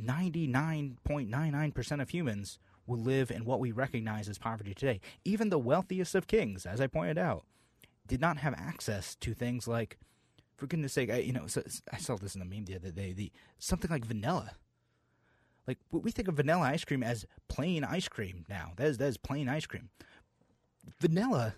[0.00, 5.00] 99.99% of humans will live in what we recognize as poverty today.
[5.24, 7.44] Even the wealthiest of kings, as I pointed out,
[8.06, 9.98] did not have access to things like,
[10.56, 12.90] for goodness sake, I, you know, so, I saw this in a meme the other
[12.90, 14.52] day, the, something like vanilla.
[15.66, 18.72] Like we think of vanilla ice cream as plain ice cream now.
[18.76, 19.90] That is that is plain ice cream.
[20.98, 21.54] Vanilla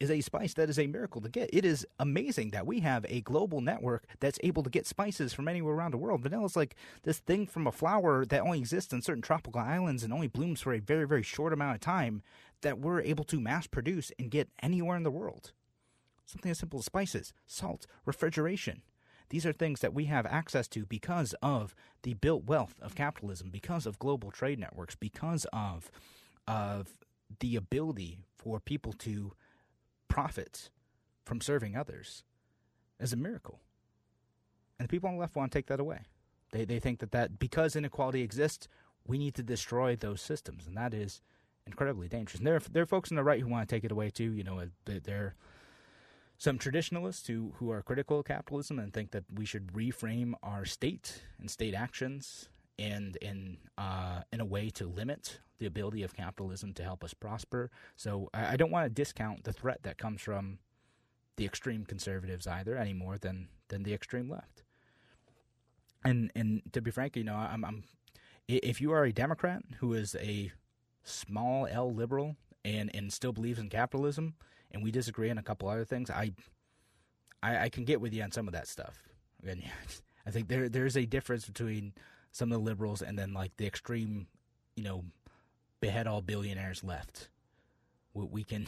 [0.00, 1.50] is a spice that is a miracle to get.
[1.52, 5.48] It is amazing that we have a global network that's able to get spices from
[5.48, 6.22] anywhere around the world.
[6.22, 10.04] Vanilla is like this thing from a flower that only exists in certain tropical islands
[10.04, 12.22] and only blooms for a very, very short amount of time
[12.62, 15.52] that we're able to mass produce and get anywhere in the world.
[16.26, 18.82] Something as simple as spices, salt, refrigeration.
[19.30, 23.50] These are things that we have access to because of the built wealth of capitalism,
[23.50, 25.90] because of global trade networks, because of
[26.46, 26.88] of
[27.40, 29.32] the ability for people to
[30.08, 30.70] profit
[31.24, 32.24] from serving others
[32.98, 33.60] is a miracle.
[34.78, 36.00] And the people on the left want to take that away.
[36.52, 38.68] They they think that, that because inequality exists,
[39.06, 41.20] we need to destroy those systems, and that is
[41.66, 42.38] incredibly dangerous.
[42.38, 44.10] And there are, there are folks on the right who want to take it away
[44.10, 44.32] too.
[44.32, 45.34] You know, uh, there are
[46.38, 50.64] some traditionalists who, who are critical of capitalism and think that we should reframe our
[50.64, 56.14] state and state actions and in uh, in a way to limit the ability of
[56.14, 57.70] capitalism to help us prosper.
[57.96, 60.58] So I, I don't want to discount the threat that comes from
[61.36, 64.62] the extreme conservatives either any more than than the extreme left.
[66.04, 67.84] And and to be frank, you know, I'm, I'm
[68.46, 70.52] if you are a Democrat who is a
[71.02, 74.34] small L liberal and and still believes in capitalism,
[74.70, 76.32] and we disagree on a couple other things, I
[77.42, 78.98] I, I can get with you on some of that stuff.
[79.42, 79.62] Again,
[80.26, 81.92] I think there there's a difference between
[82.32, 84.26] some of the liberals and then like the extreme,
[84.76, 85.04] you know,
[85.80, 87.28] behead all billionaires left.
[88.14, 88.66] We, we can.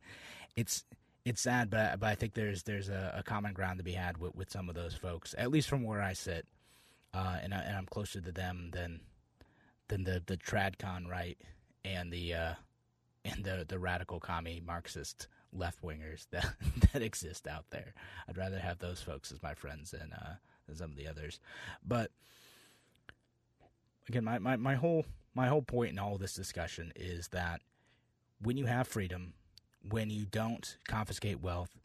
[0.56, 0.84] it's
[1.24, 3.92] it's sad, but I, but I think there's there's a, a, common ground to be
[3.92, 6.46] had with, with some of those folks, at least from where I sit,
[7.12, 9.00] uh, and I, and I'm closer to them than
[9.88, 11.38] than the the tradcon right
[11.84, 12.54] and the uh,
[13.24, 16.46] and the the radical commie Marxist left wingers that
[16.92, 17.94] that exist out there.
[18.28, 21.40] I'd rather have those folks as my friends than uh, than some of the others.
[21.84, 22.10] But
[24.08, 27.60] again, my, my, my whole my whole point in all this discussion is that
[28.40, 29.34] when you have freedom,
[29.86, 31.76] when you don't confiscate wealth,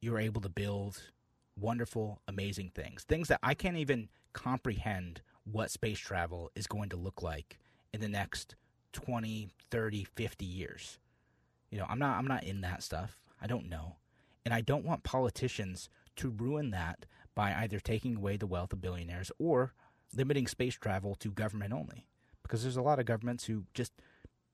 [0.00, 1.02] you're able to build
[1.58, 3.02] wonderful, amazing things.
[3.02, 7.58] Things that I can't even comprehend what space travel is going to look like
[7.92, 8.54] in the next
[8.92, 10.98] 20, 30, 50 years.
[11.70, 13.20] You know, I'm not I'm not in that stuff.
[13.42, 13.96] I don't know.
[14.44, 18.80] And I don't want politicians to ruin that by either taking away the wealth of
[18.80, 19.74] billionaires or
[20.16, 22.06] limiting space travel to government only.
[22.42, 23.92] Because there's a lot of governments who just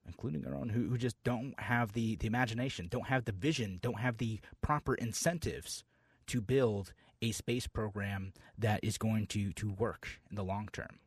[0.07, 3.79] including our own, who, who just don't have the, the imagination, don't have the vision,
[3.83, 5.85] don't have the proper incentives
[6.27, 6.93] to build
[7.23, 10.99] a space program that is going to, to work in the long term.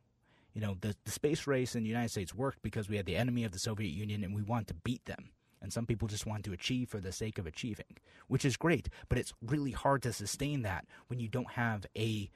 [0.52, 3.16] You know, the, the space race in the United States worked because we had the
[3.16, 5.30] enemy of the Soviet Union and we wanted to beat them.
[5.60, 7.96] And some people just want to achieve for the sake of achieving,
[8.28, 12.30] which is great, but it's really hard to sustain that when you don't have a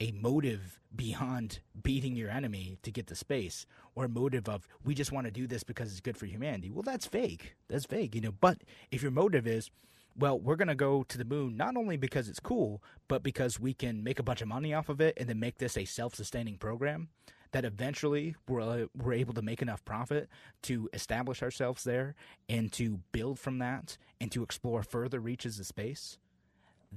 [0.00, 4.94] a motive beyond beating your enemy to get to space or a motive of we
[4.94, 6.70] just want to do this because it's good for humanity.
[6.70, 7.52] Well, that's vague.
[7.68, 8.32] That's vague, you know.
[8.32, 9.70] But if your motive is
[10.16, 13.60] well, we're going to go to the moon not only because it's cool, but because
[13.60, 15.84] we can make a bunch of money off of it and then make this a
[15.84, 17.08] self sustaining program
[17.52, 20.28] that eventually we're, uh, we're able to make enough profit
[20.62, 22.14] to establish ourselves there
[22.48, 26.18] and to build from that and to explore further reaches of space.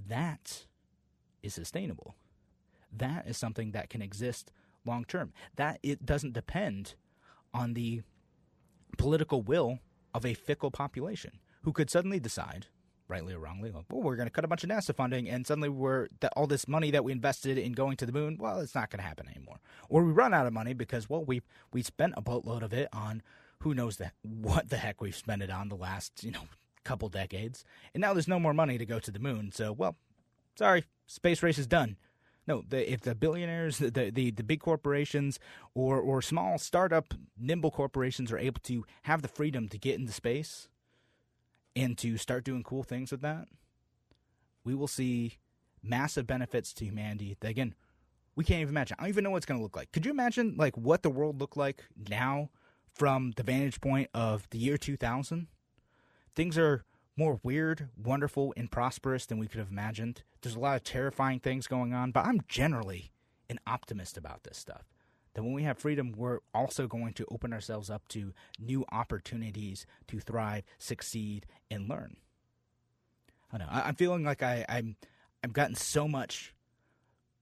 [0.07, 0.65] That
[1.43, 2.15] is sustainable.
[2.95, 4.51] That is something that can exist
[4.85, 5.33] long term.
[5.55, 6.95] That it doesn't depend
[7.53, 8.01] on the
[8.97, 9.79] political will
[10.13, 12.67] of a fickle population who could suddenly decide
[13.11, 15.45] rightly or wrongly, like, well, we're going to cut a bunch of NASA funding, and
[15.45, 18.59] suddenly we're that all this money that we invested in going to the moon, well,
[18.61, 19.59] it's not going to happen anymore.
[19.89, 21.41] Or we run out of money because, well, we
[21.73, 23.21] we spent a boatload of it on
[23.59, 26.47] who knows the, what the heck we've spent it on the last you know
[26.83, 29.51] couple decades, and now there's no more money to go to the moon.
[29.51, 29.97] So, well,
[30.57, 31.97] sorry, space race is done.
[32.47, 35.39] No, the, if the billionaires, the, the the big corporations,
[35.75, 40.11] or or small startup nimble corporations are able to have the freedom to get into
[40.11, 40.67] space,
[41.75, 43.47] and to start doing cool things with that,
[44.63, 45.37] we will see
[45.83, 47.75] massive benefits to humanity that again
[48.35, 48.95] we can't even imagine.
[48.97, 49.91] I don't even know what it's going to look like.
[49.91, 52.49] Could you imagine like what the world looked like now
[52.93, 55.47] from the vantage point of the year 2000?
[56.33, 56.85] Things are
[57.17, 60.23] more weird, wonderful, and prosperous than we could have imagined.
[60.41, 63.11] There's a lot of terrifying things going on, but I'm generally
[63.49, 64.85] an optimist about this stuff
[65.33, 69.85] that when we have freedom, we're also going to open ourselves up to new opportunities
[70.07, 72.17] to thrive, succeed, and learn.
[73.51, 73.67] I know.
[73.69, 74.95] I, am feeling like I, I'm
[75.43, 76.53] I've gotten so much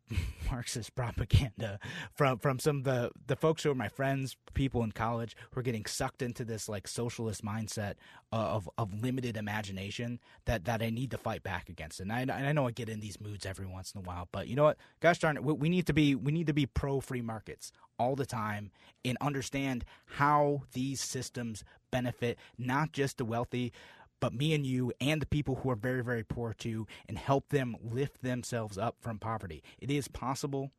[0.51, 1.79] Marxist propaganda
[2.15, 5.59] from from some of the the folks who are my friends, people in college who
[5.59, 7.95] are getting sucked into this like socialist mindset
[8.31, 11.99] uh, of of limited imagination that that I need to fight back against.
[11.99, 14.27] And I, and I know I get in these moods every once in a while,
[14.31, 14.77] but you know what?
[14.99, 17.71] Gosh darn it, we, we need to be we need to be pro free markets
[17.99, 18.71] all the time
[19.05, 23.73] and understand how these systems benefit not just the wealthy
[24.19, 27.49] but me and you and the people who are very, very poor too, and help
[27.49, 29.63] them lift themselves up from poverty.
[29.79, 30.71] It is possible.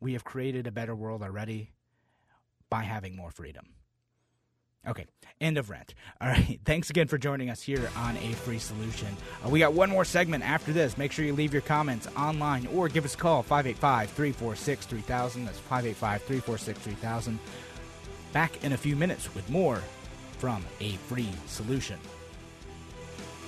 [0.00, 1.70] We have created a better world already
[2.68, 3.66] by having more freedom.
[4.88, 5.06] Okay,
[5.42, 5.94] end of rant.
[6.20, 9.14] All right, thanks again for joining us here on A Free Solution.
[9.44, 10.96] Uh, we got one more segment after this.
[10.96, 15.44] Make sure you leave your comments online or give us a call 585 346 3000.
[15.44, 17.38] That's 585 346 3000.
[18.32, 19.82] Back in a few minutes with more
[20.38, 21.98] from A Free Solution.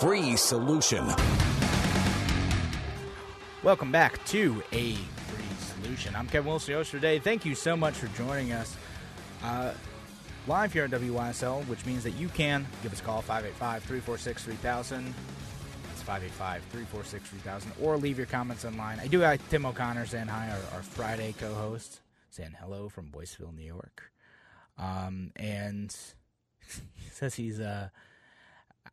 [0.00, 1.04] Free solution.
[3.64, 6.14] Welcome back to A Free Solution.
[6.14, 7.18] I'm Kevin Wilson, today.
[7.18, 8.76] Thank you so much for joining us
[9.42, 9.72] uh,
[10.46, 14.44] live here on WYSL, which means that you can give us a call 585 346
[14.44, 15.04] 3000.
[15.04, 17.72] That's 585 346 3000.
[17.82, 19.00] Or leave your comments online.
[19.00, 23.10] I do have Tim O'Connor saying hi, our, our Friday co host, saying hello from
[23.10, 24.12] Boiceville, New York.
[24.78, 25.92] Um, and
[26.94, 27.58] he says he's.
[27.58, 27.88] Uh,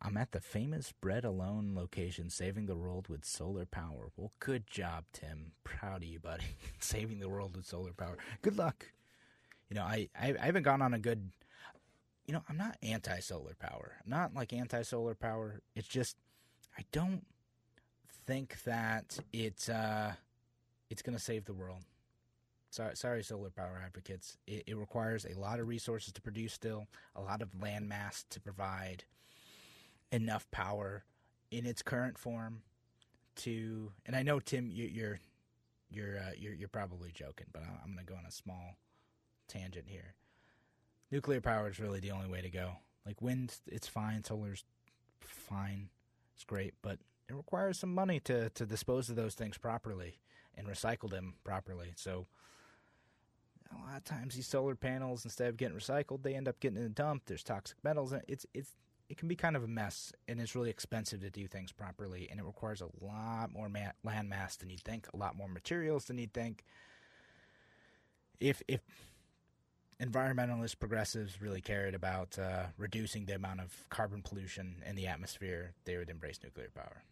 [0.02, 4.10] I'm at the famous Bread Alone location, saving the world with solar power.
[4.16, 5.52] Well, good job, Tim.
[5.64, 6.44] Proud of you, buddy.
[6.80, 8.16] saving the world with solar power.
[8.42, 8.86] Good luck.
[9.68, 11.30] You know, I, I, I haven't gone on a good.
[12.26, 13.96] You know, I'm not anti solar power.
[14.04, 15.60] I'm not like anti solar power.
[15.74, 16.16] It's just
[16.76, 17.24] I don't
[18.26, 20.12] think that it's uh
[20.90, 21.82] it's going to save the world.
[22.70, 24.36] Sorry, sorry, solar power advocates.
[24.46, 26.52] It, it requires a lot of resources to produce.
[26.52, 29.04] Still, a lot of land mass to provide
[30.12, 31.04] enough power
[31.50, 32.62] in its current form
[33.36, 35.20] to and I know Tim you, you're
[35.90, 38.76] you're uh, you're you're probably joking but I'm going to go on a small
[39.48, 40.14] tangent here.
[41.10, 42.72] Nuclear power is really the only way to go.
[43.04, 44.64] Like wind it's fine, solar's
[45.20, 45.88] fine.
[46.34, 46.98] It's great, but
[47.28, 50.18] it requires some money to to dispose of those things properly
[50.56, 51.92] and recycle them properly.
[51.96, 52.26] So
[53.72, 56.78] a lot of times these solar panels instead of getting recycled, they end up getting
[56.78, 57.24] in a dump.
[57.26, 58.12] There's toxic metals.
[58.12, 58.72] And it's it's
[59.08, 62.28] it can be kind of a mess, and it's really expensive to do things properly,
[62.30, 65.48] and it requires a lot more ma- land mass than you'd think, a lot more
[65.48, 66.64] materials than you'd think.
[68.40, 68.80] If if
[70.00, 75.72] environmentalist progressives really cared about uh, reducing the amount of carbon pollution in the atmosphere,
[75.84, 77.02] they would embrace nuclear power.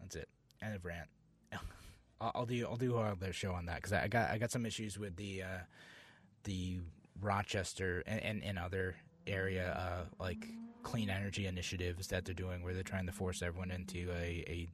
[0.00, 0.28] That's it.
[0.62, 1.08] End of rant.
[2.20, 4.50] I'll, I'll do I'll do another show on that because I, I, got I got
[4.50, 5.58] some issues with the uh,
[6.44, 6.80] the
[7.20, 8.96] Rochester and, and, and other
[9.26, 10.46] area uh, like
[10.84, 14.68] clean energy initiatives that they're doing where they're trying to force everyone into a, a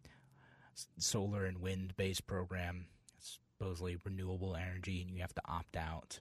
[0.99, 2.87] solar and wind based program
[3.19, 6.21] supposedly renewable energy and you have to opt out.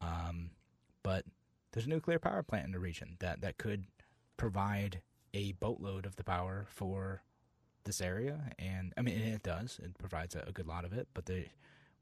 [0.00, 0.50] Um,
[1.02, 1.24] but
[1.72, 3.84] there's a nuclear power plant in the region that, that could
[4.36, 5.02] provide
[5.34, 7.22] a boatload of the power for
[7.84, 8.52] this area.
[8.58, 9.78] And i mean it does.
[9.82, 11.50] It provides a, a good lot of it but they,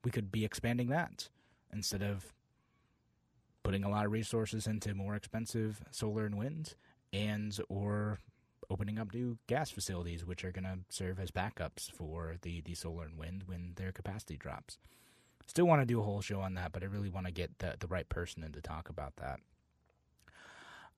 [0.04, 1.28] we could be expanding that
[1.72, 2.32] instead of
[3.64, 6.74] putting a lot of resources into more expensive solar and wind
[7.14, 8.18] and or
[8.68, 12.74] opening up new gas facilities which are going to serve as backups for the, the
[12.74, 14.78] solar and wind when their capacity drops.
[15.46, 17.58] Still want to do a whole show on that, but I really want to get
[17.58, 19.40] the, the right person in to talk about that.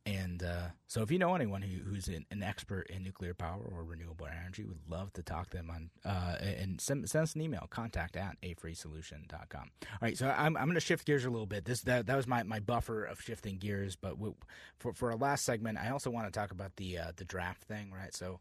[0.06, 3.60] And uh, so, if you know anyone who, who's an, an, expert in nuclear power
[3.60, 7.34] or renewable energy, we'd love to talk to them on uh, and send, send, us
[7.34, 9.70] an email contact at afreesolution.com.
[9.82, 11.64] All right, so I'm, I'm going to shift gears a little bit.
[11.64, 14.30] This that, that was my, my buffer of shifting gears, but we,
[14.78, 17.64] for for our last segment, I also want to talk about the uh, the draft
[17.64, 17.90] thing.
[17.92, 18.38] Right, so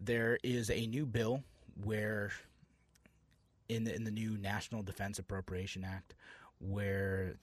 [0.00, 1.44] there is a new bill
[1.84, 2.32] where
[3.68, 6.14] in the, in the new National Defense Appropriation Act
[6.58, 7.36] where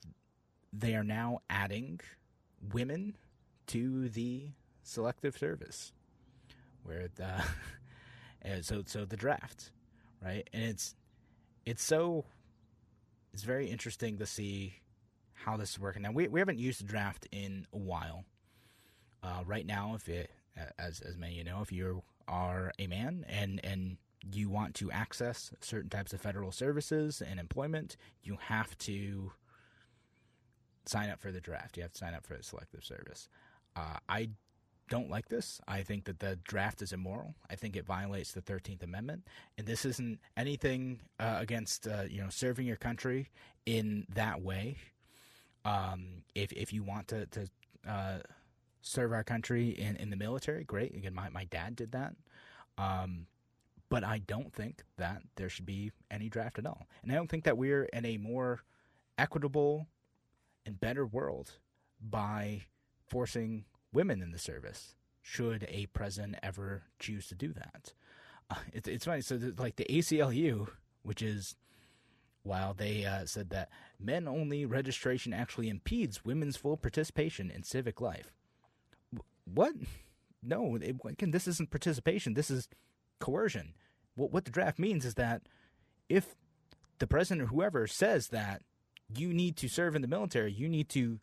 [0.72, 2.00] they are now adding
[2.72, 3.16] women
[3.70, 4.48] to the
[4.82, 5.92] selective service,
[6.82, 7.42] where the
[8.62, 9.70] so so the draft,
[10.24, 10.48] right?
[10.52, 10.94] And it's
[11.64, 12.24] it's so
[13.32, 14.74] it's very interesting to see
[15.32, 16.02] how this is working.
[16.02, 18.24] Now we we haven't used the draft in a while.
[19.22, 20.30] Uh, right now, if it
[20.78, 23.98] as as many you know, if you are a man and and
[24.32, 29.32] you want to access certain types of federal services and employment, you have to
[30.86, 31.76] sign up for the draft.
[31.76, 33.28] You have to sign up for the selective service.
[33.76, 34.30] Uh, I
[34.90, 35.60] don't like this.
[35.68, 37.34] I think that the draft is immoral.
[37.48, 42.20] I think it violates the Thirteenth Amendment, and this isn't anything uh, against uh, you
[42.20, 43.30] know serving your country
[43.64, 44.76] in that way.
[45.64, 47.48] Um, if if you want to to
[47.88, 48.18] uh,
[48.82, 50.94] serve our country in, in the military, great.
[50.94, 52.14] Again, my my dad did that.
[52.76, 53.26] Um,
[53.88, 57.28] but I don't think that there should be any draft at all, and I don't
[57.30, 58.60] think that we're in a more
[59.18, 59.86] equitable
[60.66, 61.52] and better world
[62.00, 62.62] by
[63.10, 67.92] forcing women in the service should a president ever choose to do that.
[68.48, 69.20] Uh, it, it's funny.
[69.20, 70.68] So, like the ACLU,
[71.02, 71.56] which is
[72.42, 78.00] while they uh, said that men only registration actually impedes women's full participation in civic
[78.00, 78.32] life.
[79.44, 79.74] What?
[80.42, 82.34] No, it, again, this isn't participation.
[82.34, 82.68] This is
[83.18, 83.74] coercion.
[84.14, 85.42] What, what the draft means is that
[86.08, 86.34] if
[86.98, 88.62] the president or whoever says that
[89.14, 91.20] you need to serve in the military, you need to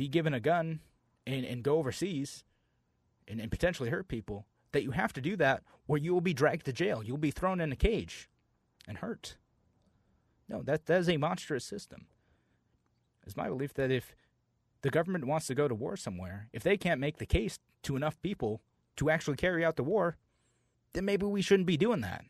[0.00, 0.80] be given a gun
[1.26, 2.42] and, and go overseas
[3.28, 6.32] and, and potentially hurt people, that you have to do that or you will be
[6.32, 7.02] dragged to jail.
[7.04, 8.30] You'll be thrown in a cage
[8.88, 9.36] and hurt.
[10.48, 12.06] No, that, that is a monstrous system.
[13.26, 14.16] It's my belief that if
[14.80, 17.94] the government wants to go to war somewhere, if they can't make the case to
[17.94, 18.62] enough people
[18.96, 20.16] to actually carry out the war,
[20.94, 22.24] then maybe we shouldn't be doing that.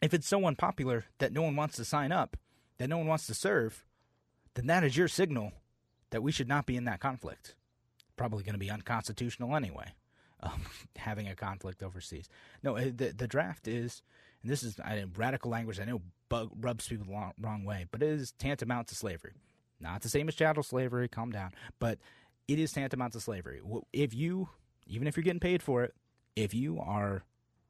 [0.00, 2.36] If it's so unpopular that no one wants to sign up,
[2.78, 3.84] that no one wants to serve,
[4.54, 5.50] then that is your signal
[6.16, 7.54] that we should not be in that conflict
[8.16, 9.92] probably going to be unconstitutional anyway.
[10.40, 10.62] Um,
[10.96, 12.30] having a conflict overseas.
[12.62, 14.02] No, uh, the the draft is,
[14.42, 15.78] and this is I, radical language.
[15.78, 16.00] I know
[16.30, 19.34] bug, rubs people the wrong, wrong way, but it is tantamount to slavery.
[19.78, 21.08] Not the same as chattel slavery.
[21.08, 21.98] Calm down, but
[22.48, 23.60] it is tantamount to slavery.
[23.92, 24.48] If you,
[24.86, 25.94] even if you're getting paid for it,
[26.34, 27.24] if you are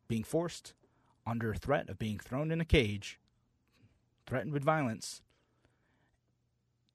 [0.07, 0.74] being forced
[1.26, 3.18] under threat of being thrown in a cage,
[4.24, 5.20] threatened with violence,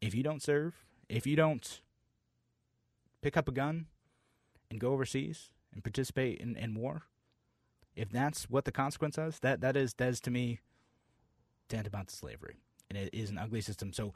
[0.01, 1.81] if you don't serve, if you don't
[3.21, 3.87] pick up a gun
[4.69, 7.03] and go overseas and participate in, in war,
[7.95, 10.59] if that's what the consequence is, that that is that is to me
[11.67, 12.57] tantamount to slavery,
[12.89, 13.91] and it is an ugly system.
[13.91, 14.13] So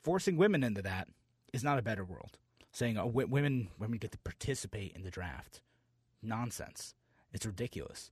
[0.00, 1.08] forcing women into that
[1.52, 2.38] is not a better world.
[2.70, 5.60] Saying oh, women women get to participate in the draft,
[6.22, 6.94] nonsense.
[7.32, 8.10] It's ridiculous.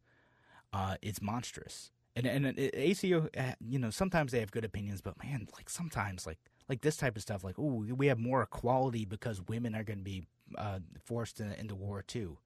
[0.73, 1.93] Uh, it's monstrous.
[2.17, 6.27] And and ACO, uh, you know, sometimes they have good opinions, but man, like sometimes
[6.27, 6.39] like
[6.69, 9.99] like this type of stuff, like oh, we have more equality because women are going
[9.99, 10.25] to be
[10.57, 12.39] uh, forced in, into war too.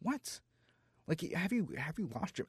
[0.00, 0.40] What?
[1.06, 2.48] Like, have you have you lost your?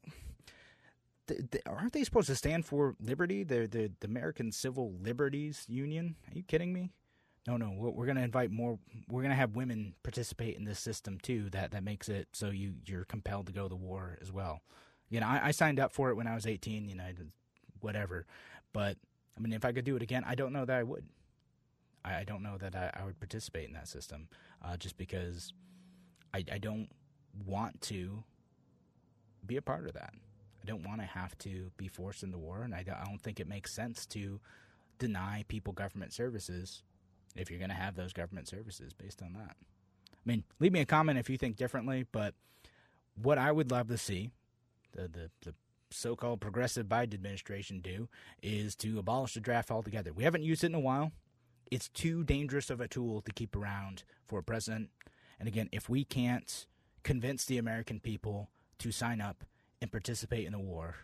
[1.28, 3.44] The, the, aren't they supposed to stand for liberty?
[3.44, 6.16] The, the the American Civil Liberties Union.
[6.32, 6.92] Are you kidding me?
[7.48, 7.74] No, no.
[7.78, 8.80] We're going to invite more.
[9.08, 11.50] We're going to have women participate in this system too.
[11.52, 14.62] That that makes it so you you're compelled to go to war as well.
[15.10, 16.90] You know, I, I signed up for it when I was 18.
[16.90, 17.06] You know,
[17.80, 18.26] whatever.
[18.74, 18.98] But
[19.38, 21.06] I mean, if I could do it again, I don't know that I would.
[22.04, 24.28] I, I don't know that I, I, would participate in that system
[24.64, 25.54] uh, just because
[26.34, 26.90] I, I don't
[27.46, 28.24] want to
[29.46, 30.14] be a part of that.
[30.62, 33.22] I don't want to have to be forced into war, and I don't, I don't
[33.22, 34.40] think it makes sense to
[34.98, 36.84] deny people government services
[37.36, 39.56] if you're going to have those government services based on that.
[40.12, 42.34] I mean, leave me a comment if you think differently, but
[43.22, 44.32] what I would love to see,
[44.94, 45.54] the, the, the
[45.90, 48.10] so-called progressive Biden administration do
[48.42, 50.14] is to abolish the draft altogether.
[50.14, 51.12] We haven't used it in a while.
[51.72, 54.90] It's too dangerous of a tool to keep around for a president.
[55.40, 56.66] And again, if we can't
[57.04, 59.44] convince the American people to sign up
[59.82, 60.96] and participate in the war,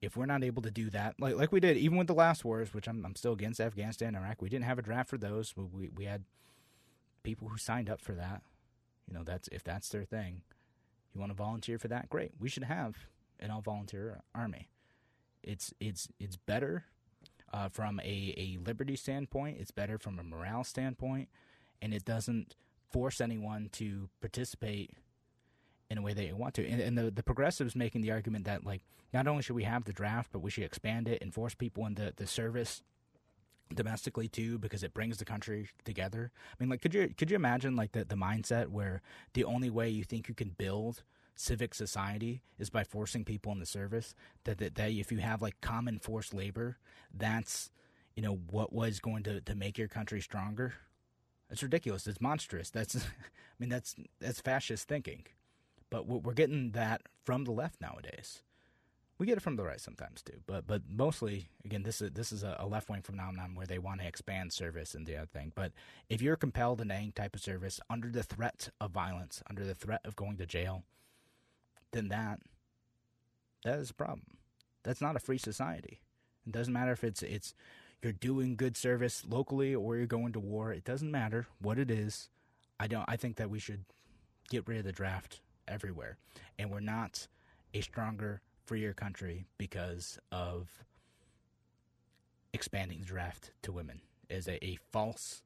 [0.00, 2.44] if we're not able to do that, like like we did even with the last
[2.44, 5.54] wars, which I'm, I'm still against Afghanistan, Iraq, we didn't have a draft for those.
[5.56, 6.24] We, we, we had
[7.22, 8.42] people who signed up for that.
[9.06, 10.42] You know, that's if that's their thing.
[11.14, 12.08] You want to volunteer for that?
[12.08, 12.32] Great.
[12.38, 12.96] We should have
[13.40, 14.68] an all volunteer army.
[15.42, 16.84] It's it's it's better
[17.52, 19.58] uh, from a, a liberty standpoint.
[19.58, 21.28] It's better from a morale standpoint,
[21.82, 22.54] and it doesn't
[22.90, 24.92] force anyone to participate
[25.88, 26.66] in a way they want to.
[26.66, 28.82] And, and, the, the progressives making the argument that like
[29.12, 31.86] not only should we have the draft, but we should expand it and force people
[31.86, 32.82] into the service
[33.74, 36.32] domestically too because it brings the country together.
[36.52, 39.02] I mean, like, could you could you imagine like the the mindset where
[39.34, 41.02] the only way you think you can build
[41.40, 44.14] civic society is by forcing people in the service.
[44.44, 46.76] That, that that if you have like common forced labor,
[47.12, 47.70] that's
[48.14, 50.74] you know what was going to, to make your country stronger.
[51.50, 52.06] It's ridiculous.
[52.06, 52.70] It's monstrous.
[52.70, 53.00] That's I
[53.58, 55.24] mean that's that's fascist thinking.
[55.88, 58.42] But we're getting that from the left nowadays.
[59.18, 62.32] We get it from the right sometimes too, but but mostly again this is this
[62.32, 65.52] is a, left wing phenomenon where they want to expand service and the other thing.
[65.54, 65.72] But
[66.08, 69.74] if you're compelled into any type of service under the threat of violence, under the
[69.74, 70.84] threat of going to jail,
[71.92, 72.40] then that
[73.64, 74.38] that is a problem.
[74.82, 76.00] That's not a free society.
[76.46, 77.54] It doesn't matter if it's it's
[78.02, 80.72] you're doing good service locally or you're going to war.
[80.72, 82.28] It doesn't matter what it is.
[82.78, 83.04] I don't.
[83.08, 83.84] I think that we should
[84.48, 86.16] get rid of the draft everywhere,
[86.58, 87.28] and we're not
[87.74, 90.68] a stronger, freer country because of
[92.54, 94.00] expanding the draft to women.
[94.30, 95.42] Is a, a false,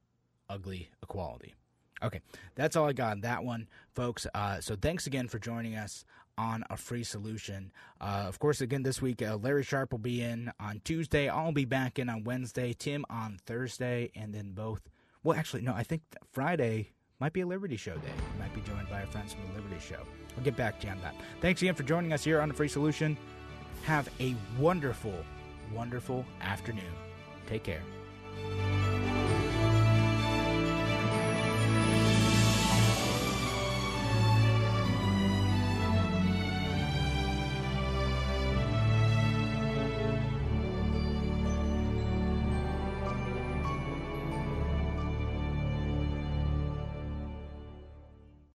[0.49, 1.55] ugly equality.
[2.03, 2.21] Okay,
[2.55, 4.27] that's all I got on that one, folks.
[4.33, 6.05] Uh, so thanks again for joining us
[6.37, 7.71] on a free solution.
[7.99, 11.29] Uh, of course, again this week, uh, Larry Sharp will be in on Tuesday.
[11.29, 12.73] I'll be back in on Wednesday.
[12.73, 14.81] Tim on Thursday, and then both.
[15.23, 15.73] Well, actually, no.
[15.73, 18.13] I think Friday might be a Liberty Show day.
[18.33, 20.01] We might be joined by our friends from the Liberty Show.
[20.37, 21.15] I'll get back to you on that.
[21.41, 23.17] Thanks again for joining us here on the Free Solution.
[23.83, 25.15] Have a wonderful,
[25.73, 26.83] wonderful afternoon.
[27.47, 27.81] Take care.